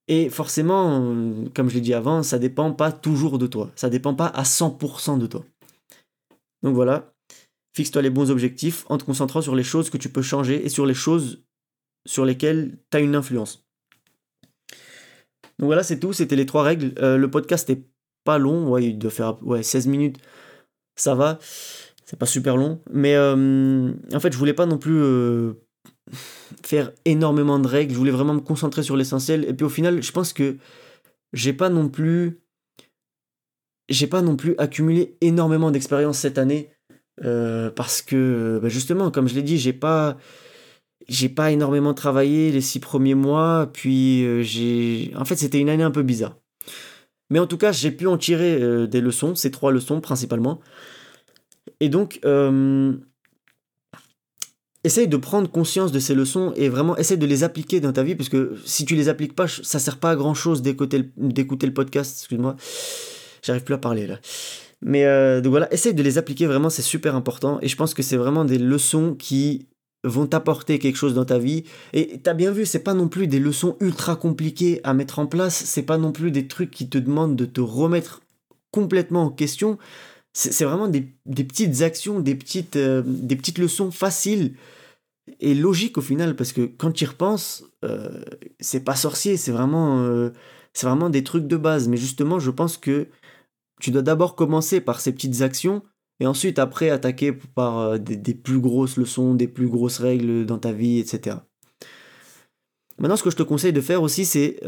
Et 0.08 0.28
forcément, 0.28 1.14
comme 1.54 1.68
je 1.68 1.74
l'ai 1.74 1.80
dit 1.80 1.94
avant, 1.94 2.22
ça 2.22 2.38
dépend 2.38 2.72
pas 2.72 2.92
toujours 2.92 3.38
de 3.38 3.46
toi. 3.46 3.70
Ça 3.74 3.88
dépend 3.88 4.14
pas 4.14 4.26
à 4.26 4.42
100% 4.42 5.18
de 5.18 5.26
toi. 5.26 5.44
Donc 6.62 6.74
voilà, 6.74 7.14
fixe-toi 7.74 8.02
les 8.02 8.10
bons 8.10 8.30
objectifs 8.30 8.84
en 8.88 8.98
te 8.98 9.04
concentrant 9.04 9.40
sur 9.40 9.54
les 9.54 9.62
choses 9.62 9.90
que 9.90 9.96
tu 9.96 10.08
peux 10.08 10.22
changer 10.22 10.64
et 10.64 10.68
sur 10.68 10.86
les 10.86 10.94
choses 10.94 11.44
sur 12.06 12.24
lesquelles 12.24 12.78
tu 12.90 12.96
as 12.96 13.00
une 13.00 13.14
influence. 13.14 13.66
Donc 15.58 15.66
voilà, 15.66 15.82
c'est 15.82 16.00
tout, 16.00 16.12
c'était 16.12 16.36
les 16.36 16.46
trois 16.46 16.62
règles. 16.62 16.94
Euh, 16.98 17.16
le 17.16 17.30
podcast 17.30 17.68
est 17.70 17.86
pas 18.24 18.38
long, 18.38 18.68
ouais, 18.70 18.84
il 18.84 18.98
doit 18.98 19.10
faire 19.10 19.42
ouais, 19.42 19.62
16 19.62 19.86
minutes, 19.86 20.18
ça 20.96 21.14
va 21.14 21.38
c'est 22.04 22.18
pas 22.18 22.26
super 22.26 22.56
long, 22.56 22.80
mais 22.90 23.14
euh, 23.14 23.92
en 24.12 24.20
fait, 24.20 24.32
je 24.32 24.38
voulais 24.38 24.54
pas 24.54 24.66
non 24.66 24.78
plus 24.78 25.00
euh, 25.00 25.54
faire 26.62 26.92
énormément 27.04 27.58
de 27.58 27.68
règles, 27.68 27.92
je 27.92 27.98
voulais 27.98 28.10
vraiment 28.10 28.34
me 28.34 28.40
concentrer 28.40 28.82
sur 28.82 28.96
l'essentiel, 28.96 29.44
et 29.48 29.54
puis 29.54 29.64
au 29.64 29.68
final, 29.68 30.02
je 30.02 30.12
pense 30.12 30.32
que 30.32 30.56
j'ai 31.32 31.52
pas 31.52 31.68
non 31.68 31.88
plus. 31.88 32.40
J'ai 33.90 34.06
pas 34.06 34.22
non 34.22 34.36
plus 34.36 34.54
accumulé 34.56 35.18
énormément 35.20 35.70
d'expérience 35.70 36.18
cette 36.18 36.38
année, 36.38 36.70
euh, 37.22 37.70
parce 37.70 38.00
que 38.00 38.58
bah, 38.62 38.68
justement, 38.70 39.10
comme 39.10 39.28
je 39.28 39.34
l'ai 39.34 39.42
dit, 39.42 39.58
j'ai 39.58 39.74
pas. 39.74 40.16
J'ai 41.06 41.34
énormément 41.50 41.92
travaillé 41.92 42.50
les 42.50 42.62
six 42.62 42.80
premiers 42.80 43.14
mois, 43.14 43.68
puis 43.72 44.42
j'ai. 44.42 45.12
En 45.16 45.26
fait, 45.26 45.36
c'était 45.36 45.60
une 45.60 45.68
année 45.68 45.82
un 45.82 45.90
peu 45.90 46.02
bizarre. 46.02 46.38
Mais 47.28 47.38
en 47.38 47.46
tout 47.46 47.58
cas, 47.58 47.72
j'ai 47.72 47.90
pu 47.90 48.06
en 48.06 48.16
tirer 48.16 48.86
des 48.86 49.00
leçons, 49.02 49.34
ces 49.34 49.50
trois 49.50 49.70
leçons 49.70 50.00
principalement. 50.00 50.60
Et 51.80 51.88
donc, 51.88 52.20
euh, 52.24 52.94
essaye 54.84 55.08
de 55.08 55.16
prendre 55.16 55.50
conscience 55.50 55.92
de 55.92 55.98
ces 55.98 56.14
leçons 56.14 56.52
et 56.56 56.68
vraiment 56.68 56.96
essaye 56.96 57.18
de 57.18 57.26
les 57.26 57.42
appliquer 57.42 57.80
dans 57.80 57.92
ta 57.92 58.02
vie, 58.02 58.14
parce 58.14 58.28
que 58.28 58.56
si 58.64 58.84
tu 58.84 58.94
les 58.94 59.08
appliques 59.08 59.34
pas, 59.34 59.48
ça 59.48 59.78
sert 59.78 59.98
pas 59.98 60.10
à 60.10 60.16
grand 60.16 60.34
chose 60.34 60.62
d'écouter 60.62 60.98
le, 60.98 61.70
podcast. 61.72 62.18
Excuse-moi, 62.20 62.56
j'arrive 63.42 63.64
plus 63.64 63.74
à 63.74 63.78
parler 63.78 64.06
là. 64.06 64.18
Mais 64.82 65.06
euh, 65.06 65.40
donc 65.40 65.50
voilà, 65.50 65.72
essaye 65.72 65.94
de 65.94 66.02
les 66.02 66.18
appliquer 66.18 66.46
vraiment, 66.46 66.68
c'est 66.68 66.82
super 66.82 67.16
important. 67.16 67.58
Et 67.62 67.68
je 67.68 67.76
pense 67.76 67.94
que 67.94 68.02
c'est 68.02 68.18
vraiment 68.18 68.44
des 68.44 68.58
leçons 68.58 69.14
qui 69.14 69.66
vont 70.04 70.26
t'apporter 70.26 70.78
quelque 70.78 70.96
chose 70.96 71.14
dans 71.14 71.24
ta 71.24 71.38
vie. 71.38 71.64
Et 71.94 72.20
tu 72.22 72.28
as 72.28 72.34
bien 72.34 72.50
vu, 72.50 72.66
c'est 72.66 72.80
pas 72.80 72.92
non 72.92 73.08
plus 73.08 73.26
des 73.26 73.38
leçons 73.38 73.76
ultra 73.80 74.16
compliquées 74.16 74.80
à 74.84 74.92
mettre 74.92 75.18
en 75.18 75.26
place, 75.26 75.54
c'est 75.64 75.82
pas 75.82 75.96
non 75.96 76.12
plus 76.12 76.30
des 76.30 76.46
trucs 76.46 76.70
qui 76.70 76.90
te 76.90 76.98
demandent 76.98 77.36
de 77.36 77.46
te 77.46 77.62
remettre 77.62 78.20
complètement 78.70 79.24
en 79.24 79.30
question 79.30 79.78
c'est 80.34 80.64
vraiment 80.64 80.88
des, 80.88 81.02
petites 81.26 81.82
actions, 81.82 82.18
des 82.18 82.34
petites, 82.34 82.74
euh, 82.76 83.02
des 83.06 83.36
petites 83.36 83.58
leçons 83.58 83.92
faciles 83.92 84.56
et 85.40 85.54
logiques 85.54 85.96
au 85.96 86.02
final, 86.02 86.34
parce 86.34 86.52
que 86.52 86.62
quand 86.62 86.90
tu 86.90 87.04
y 87.04 87.06
repenses, 87.06 87.64
euh, 87.84 88.20
c'est 88.58 88.84
pas 88.84 88.96
sorcier, 88.96 89.36
c'est 89.36 89.52
vraiment, 89.52 90.00
euh, 90.00 90.30
vraiment 90.82 91.08
des 91.08 91.22
trucs 91.22 91.46
de 91.46 91.56
base. 91.56 91.88
Mais 91.88 91.96
justement, 91.96 92.40
je 92.40 92.50
pense 92.50 92.76
que 92.76 93.06
tu 93.80 93.92
dois 93.92 94.02
d'abord 94.02 94.34
commencer 94.34 94.80
par 94.80 95.00
ces 95.00 95.12
petites 95.12 95.40
actions 95.40 95.82
et 96.18 96.26
ensuite 96.26 96.58
après 96.58 96.90
attaquer 96.90 97.32
par 97.32 97.98
des, 98.00 98.16
des, 98.16 98.34
plus 98.34 98.58
grosses 98.58 98.96
leçons, 98.96 99.34
des 99.34 99.48
plus 99.48 99.68
grosses 99.68 99.98
règles 99.98 100.46
dans 100.46 100.58
ta 100.58 100.72
vie, 100.72 100.98
etc. 100.98 101.38
Maintenant, 102.98 103.16
ce 103.16 103.22
que 103.22 103.30
je 103.30 103.36
te 103.36 103.42
conseille 103.44 103.72
de 103.72 103.80
faire 103.80 104.02
aussi, 104.02 104.24
c'est 104.24 104.60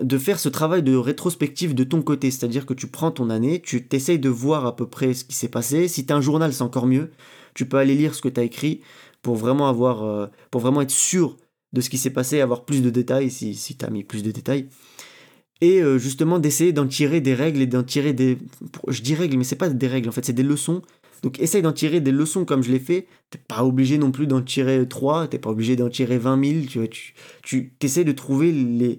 de 0.00 0.18
faire 0.18 0.38
ce 0.38 0.48
travail 0.48 0.82
de 0.82 0.96
rétrospective 0.96 1.74
de 1.74 1.84
ton 1.84 2.02
côté, 2.02 2.30
c'est-à-dire 2.30 2.66
que 2.66 2.74
tu 2.74 2.86
prends 2.86 3.10
ton 3.10 3.30
année, 3.30 3.60
tu 3.60 3.86
t'essayes 3.86 4.18
de 4.18 4.28
voir 4.28 4.66
à 4.66 4.76
peu 4.76 4.86
près 4.86 5.14
ce 5.14 5.24
qui 5.24 5.34
s'est 5.34 5.48
passé. 5.48 5.88
Si 5.88 6.06
tu 6.06 6.12
as 6.12 6.16
un 6.16 6.20
journal, 6.20 6.52
c'est 6.52 6.62
encore 6.62 6.86
mieux. 6.86 7.10
Tu 7.54 7.66
peux 7.66 7.76
aller 7.76 7.94
lire 7.94 8.14
ce 8.14 8.22
que 8.22 8.28
tu 8.28 8.40
as 8.40 8.44
écrit 8.44 8.80
pour 9.22 9.36
vraiment 9.36 9.68
avoir 9.68 10.02
euh, 10.04 10.26
pour 10.50 10.60
vraiment 10.60 10.80
être 10.80 10.90
sûr 10.90 11.36
de 11.72 11.80
ce 11.80 11.90
qui 11.90 11.98
s'est 11.98 12.10
passé, 12.10 12.40
avoir 12.40 12.64
plus 12.64 12.82
de 12.82 12.90
détails 12.90 13.30
si, 13.30 13.54
si 13.54 13.76
tu 13.76 13.84
as 13.84 13.90
mis 13.90 14.04
plus 14.04 14.22
de 14.22 14.30
détails. 14.30 14.68
Et 15.60 15.80
euh, 15.80 15.98
justement 15.98 16.38
d'essayer 16.38 16.72
d'en 16.72 16.86
tirer 16.86 17.20
des 17.20 17.34
règles 17.34 17.60
et 17.62 17.66
d'en 17.66 17.82
tirer 17.82 18.12
des 18.12 18.38
je 18.88 19.02
dis 19.02 19.14
règles 19.14 19.36
mais 19.36 19.44
c'est 19.44 19.56
pas 19.56 19.68
des 19.68 19.86
règles 19.86 20.08
en 20.08 20.12
fait, 20.12 20.24
c'est 20.24 20.32
des 20.32 20.42
leçons. 20.42 20.82
Donc 21.22 21.40
essaye 21.40 21.62
d'en 21.62 21.72
tirer 21.72 22.00
des 22.00 22.12
leçons 22.12 22.44
comme 22.44 22.62
je 22.62 22.70
l'ai 22.70 22.78
fait. 22.78 23.06
T'es 23.30 23.38
pas 23.38 23.64
obligé 23.64 23.96
non 23.96 24.10
plus 24.10 24.26
d'en 24.26 24.42
tirer 24.42 24.86
3, 24.86 25.28
t'es 25.28 25.38
pas 25.38 25.50
obligé 25.50 25.74
d'en 25.74 25.88
tirer 25.88 26.18
20 26.18 26.44
000. 26.44 26.66
Tu, 26.66 27.14
tu, 27.42 27.72
tu 27.78 27.86
essaies 27.86 28.04
de 28.04 28.12
trouver 28.12 28.52
les, 28.52 28.98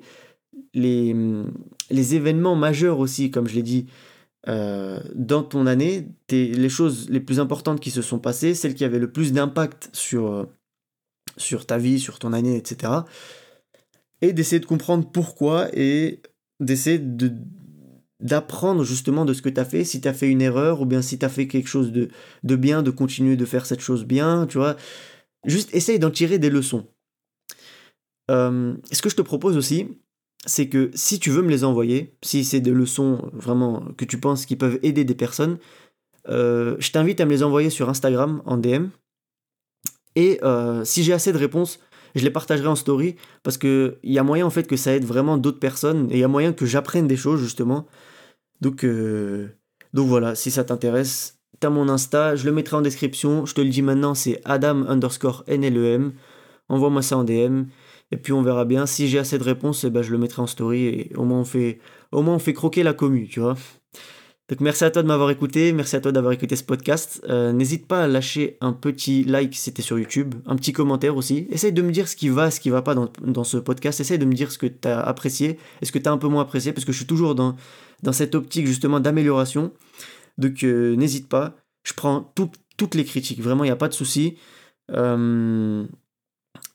les, 0.76 2.16
événements 2.16 2.56
majeurs 2.56 3.00
aussi, 3.00 3.32
comme 3.32 3.48
je 3.48 3.56
l'ai 3.56 3.64
dit, 3.64 3.88
euh, 4.48 5.00
dans 5.16 5.42
ton 5.42 5.66
année, 5.66 6.08
les 6.30 6.70
choses 6.70 7.10
les 7.10 7.20
plus 7.20 7.40
importantes 7.40 7.80
qui 7.80 7.92
se 7.92 8.02
sont 8.02 8.20
passées, 8.20 8.54
celles 8.54 8.76
qui 8.76 8.84
avaient 8.84 9.00
le 9.00 9.12
plus 9.12 9.34
d'impact 9.34 9.90
sur, 9.94 10.32
euh, 10.32 10.46
sur 11.38 11.66
ta 11.66 11.78
vie, 11.78 12.00
sur 12.00 12.20
ton 12.20 12.34
année, 12.34 12.56
etc. 12.56 12.94
Et 14.22 14.34
d'essayer 14.34 14.60
de 14.60 14.66
comprendre 14.66 15.10
pourquoi 15.12 15.68
et 15.74 16.22
d'essayer 16.60 17.00
de 17.00 17.34
d'apprendre 18.22 18.86
justement 18.86 19.26
de 19.26 19.34
ce 19.34 19.42
que 19.42 19.50
tu 19.50 19.60
as 19.60 19.66
fait, 19.66 19.84
si 19.84 20.00
tu 20.00 20.08
as 20.08 20.14
fait 20.14 20.30
une 20.30 20.42
erreur 20.42 20.82
ou 20.82 20.86
bien 20.86 21.02
si 21.02 21.20
tu 21.20 21.26
as 21.26 21.30
fait 21.30 21.48
quelque 21.48 21.68
chose 21.68 21.92
de, 21.92 22.08
de 22.44 22.56
bien, 22.56 22.82
de 22.82 22.90
continuer 22.90 23.36
de 23.36 23.46
faire 23.46 23.66
cette 23.66 23.82
chose 23.82 24.06
bien, 24.06 24.48
tu 24.48 24.58
vois. 24.58 24.78
Juste 25.46 25.76
essaye 25.76 26.00
d'en 26.00 26.10
tirer 26.10 26.40
des 26.40 26.50
leçons. 26.50 26.88
Euh, 28.32 28.76
ce 28.92 29.02
que 29.02 29.10
je 29.10 29.16
te 29.16 29.22
propose 29.22 29.58
aussi, 29.58 29.88
c'est 30.46 30.70
que 30.70 30.92
si 30.94 31.20
tu 31.20 31.30
veux 31.30 31.42
me 31.42 31.50
les 31.50 31.64
envoyer, 31.64 32.16
si 32.22 32.44
c'est 32.44 32.60
des 32.60 32.72
leçons 32.72 33.30
vraiment 33.34 33.84
que 33.98 34.06
tu 34.06 34.20
penses 34.20 34.46
qui 34.46 34.56
peuvent 34.56 34.80
aider 34.84 35.04
des 35.04 35.16
personnes, 35.16 35.58
euh, 36.30 36.76
je 36.80 36.92
t'invite 36.92 37.22
à 37.22 37.26
me 37.26 37.32
les 37.32 37.44
envoyer 37.44 37.70
sur 37.70 37.90
Instagram 37.90 38.42
en 38.46 38.58
DM. 38.58 38.88
Et 40.16 40.40
euh, 40.44 40.86
si 40.86 41.04
j'ai 41.04 41.14
assez 41.14 41.34
de 41.34 41.38
réponses, 41.38 41.80
je 42.16 42.24
les 42.24 42.32
partagerai 42.32 42.68
en 42.68 42.76
story 42.76 43.16
parce 43.44 43.58
qu'il 43.58 43.98
y 44.04 44.18
a 44.18 44.24
moyen 44.24 44.46
en 44.46 44.50
fait 44.50 44.68
que 44.68 44.78
ça 44.78 44.94
aide 44.96 45.04
vraiment 45.04 45.38
d'autres 45.38 45.60
personnes 45.60 46.10
et 46.12 46.16
il 46.16 46.20
y 46.20 46.24
a 46.24 46.30
moyen 46.30 46.54
que 46.54 46.66
j'apprenne 46.66 47.08
des 47.08 47.18
choses 47.18 47.42
justement. 47.42 47.86
Donc, 48.62 48.86
euh, 48.86 49.50
donc 49.94 50.08
voilà, 50.08 50.36
si 50.36 50.50
ça 50.52 50.64
t'intéresse, 50.64 51.40
t'as 51.60 51.70
mon 51.70 51.90
Insta, 51.90 52.36
je 52.36 52.46
le 52.46 52.54
mettrai 52.54 52.78
en 52.78 52.82
description. 52.82 53.46
Je 53.46 53.54
te 53.54 53.62
le 53.62 53.70
dis 53.70 53.82
maintenant, 53.82 54.16
c'est 54.16 54.42
Adam 54.46 54.86
underscore 54.88 55.44
NLEM. 55.48 56.14
Envoie-moi 56.70 57.02
ça 57.02 57.18
en 57.18 57.24
DM. 57.24 57.66
Et 58.16 58.18
puis 58.18 58.32
on 58.32 58.42
verra 58.42 58.64
bien. 58.64 58.86
Si 58.86 59.10
j'ai 59.10 59.20
assez 59.20 59.38
de 59.38 59.44
réponses, 59.44 59.84
eh 59.84 59.90
ben, 59.90 60.02
je 60.02 60.12
le 60.12 60.18
mettrai 60.18 60.42
en 60.42 60.48
story 60.48 60.86
et 60.86 61.12
au 61.18 61.26
moins 61.26 61.42
on 61.42 61.44
fait, 61.44 61.80
au 62.14 62.54
croquer 62.54 62.82
la 62.82 62.94
commu, 62.94 63.28
tu 63.28 63.42
vois. 63.42 63.58
Donc 64.48 64.62
merci 64.62 64.86
à 64.86 64.92
toi 64.92 65.02
de 65.02 65.08
m'avoir 65.08 65.32
écouté, 65.32 65.74
merci 65.74 65.98
à 65.98 66.00
toi 66.00 66.14
d'avoir 66.14 66.32
écouté 66.32 66.56
ce 66.56 66.64
podcast. 66.64 67.22
Euh, 67.28 67.52
n'hésite 67.52 67.88
pas 67.88 68.04
à 68.04 68.08
lâcher 68.08 68.58
un 68.62 68.72
petit 68.72 69.26
like 69.26 69.54
si 69.54 69.60
c'était 69.60 69.82
sur 69.82 70.00
YouTube, 70.00 70.34
un 70.46 70.56
petit 70.56 70.72
commentaire 70.72 71.18
aussi. 71.18 71.46
Essaye 71.50 71.74
de 71.74 71.82
me 71.82 71.92
dire 71.92 72.08
ce 72.08 72.16
qui 72.16 72.30
va, 72.30 72.52
ce 72.52 72.62
qui 72.62 72.70
va 72.70 72.82
pas 72.82 72.96
dans, 72.96 73.44
ce 73.44 73.58
podcast. 73.58 74.00
Essaye 74.00 74.20
de 74.20 74.26
me 74.26 74.34
dire 74.34 74.50
ce 74.50 74.58
que 74.58 74.68
tu 74.68 74.88
as 74.88 75.02
apprécié, 75.02 75.58
est-ce 75.82 75.92
que 75.92 76.00
tu 76.00 76.08
as 76.08 76.12
un 76.14 76.18
peu 76.18 76.30
moins 76.30 76.44
apprécié, 76.44 76.72
parce 76.72 76.86
que 76.86 76.94
je 76.94 76.98
suis 76.98 77.08
toujours 77.08 77.36
dans, 77.36 77.58
dans 78.02 78.14
cette 78.14 78.34
optique 78.34 78.66
justement 78.66 79.02
d'amélioration. 79.02 79.74
Donc 80.38 80.64
euh, 80.64 80.96
n'hésite 80.96 81.28
pas, 81.28 81.58
je 81.84 81.92
prends 81.94 82.34
toutes 82.78 82.96
les 82.96 83.04
critiques, 83.04 83.42
vraiment 83.42 83.66
il 83.66 83.68
n'y 83.68 83.74
a 83.74 83.76
pas 83.76 83.90
de 83.90 83.94
souci. 83.94 84.38
Euh, 84.92 85.86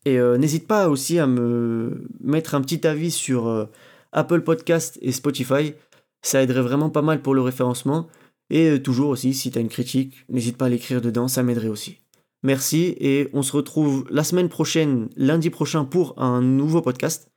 et 0.05 0.19
n'hésite 0.39 0.67
pas 0.67 0.89
aussi 0.89 1.19
à 1.19 1.27
me 1.27 2.07
mettre 2.21 2.55
un 2.55 2.63
petit 2.63 2.87
avis 2.87 3.11
sur 3.11 3.69
Apple 4.13 4.41
Podcast 4.43 4.99
et 5.03 5.13
Spotify. 5.13 5.75
Ça 6.23 6.43
aiderait 6.43 6.63
vraiment 6.63 6.91
pas 6.91 7.03
mal 7.03 7.23
pour 7.23 7.35
le 7.35 7.43
référencement. 7.43 8.09
Et 8.51 8.69
euh, 8.69 8.83
toujours 8.83 9.11
aussi, 9.11 9.33
si 9.33 9.51
tu 9.51 9.61
une 9.61 9.69
critique, 9.69 10.25
n'hésite 10.29 10.57
pas 10.57 10.67
à 10.67 10.69
l'écrire 10.69 11.01
dedans, 11.01 11.29
ça 11.29 11.43
m'aiderait 11.43 11.69
aussi. 11.69 11.99
Merci 12.43 12.97
et 12.99 13.29
on 13.33 13.43
se 13.43 13.53
retrouve 13.53 14.07
la 14.11 14.25
semaine 14.25 14.49
prochaine, 14.49 15.09
lundi 15.17 15.51
prochain, 15.51 15.85
pour 15.85 16.21
un 16.21 16.43
nouveau 16.43 16.83
podcast. 16.83 17.31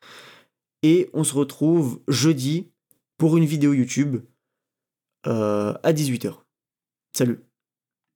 Et 0.82 1.10
on 1.13 1.23
se 1.23 1.36
retrouve 1.36 2.02
jeudi 2.08 2.71
pour 3.17 3.38
une 3.38 3.45
vidéo 3.45 3.73
YouTube 3.73 4.23
euh, 5.28 5.73
à 5.84 5.93
18h. 5.93 6.36
Salut 7.15 7.52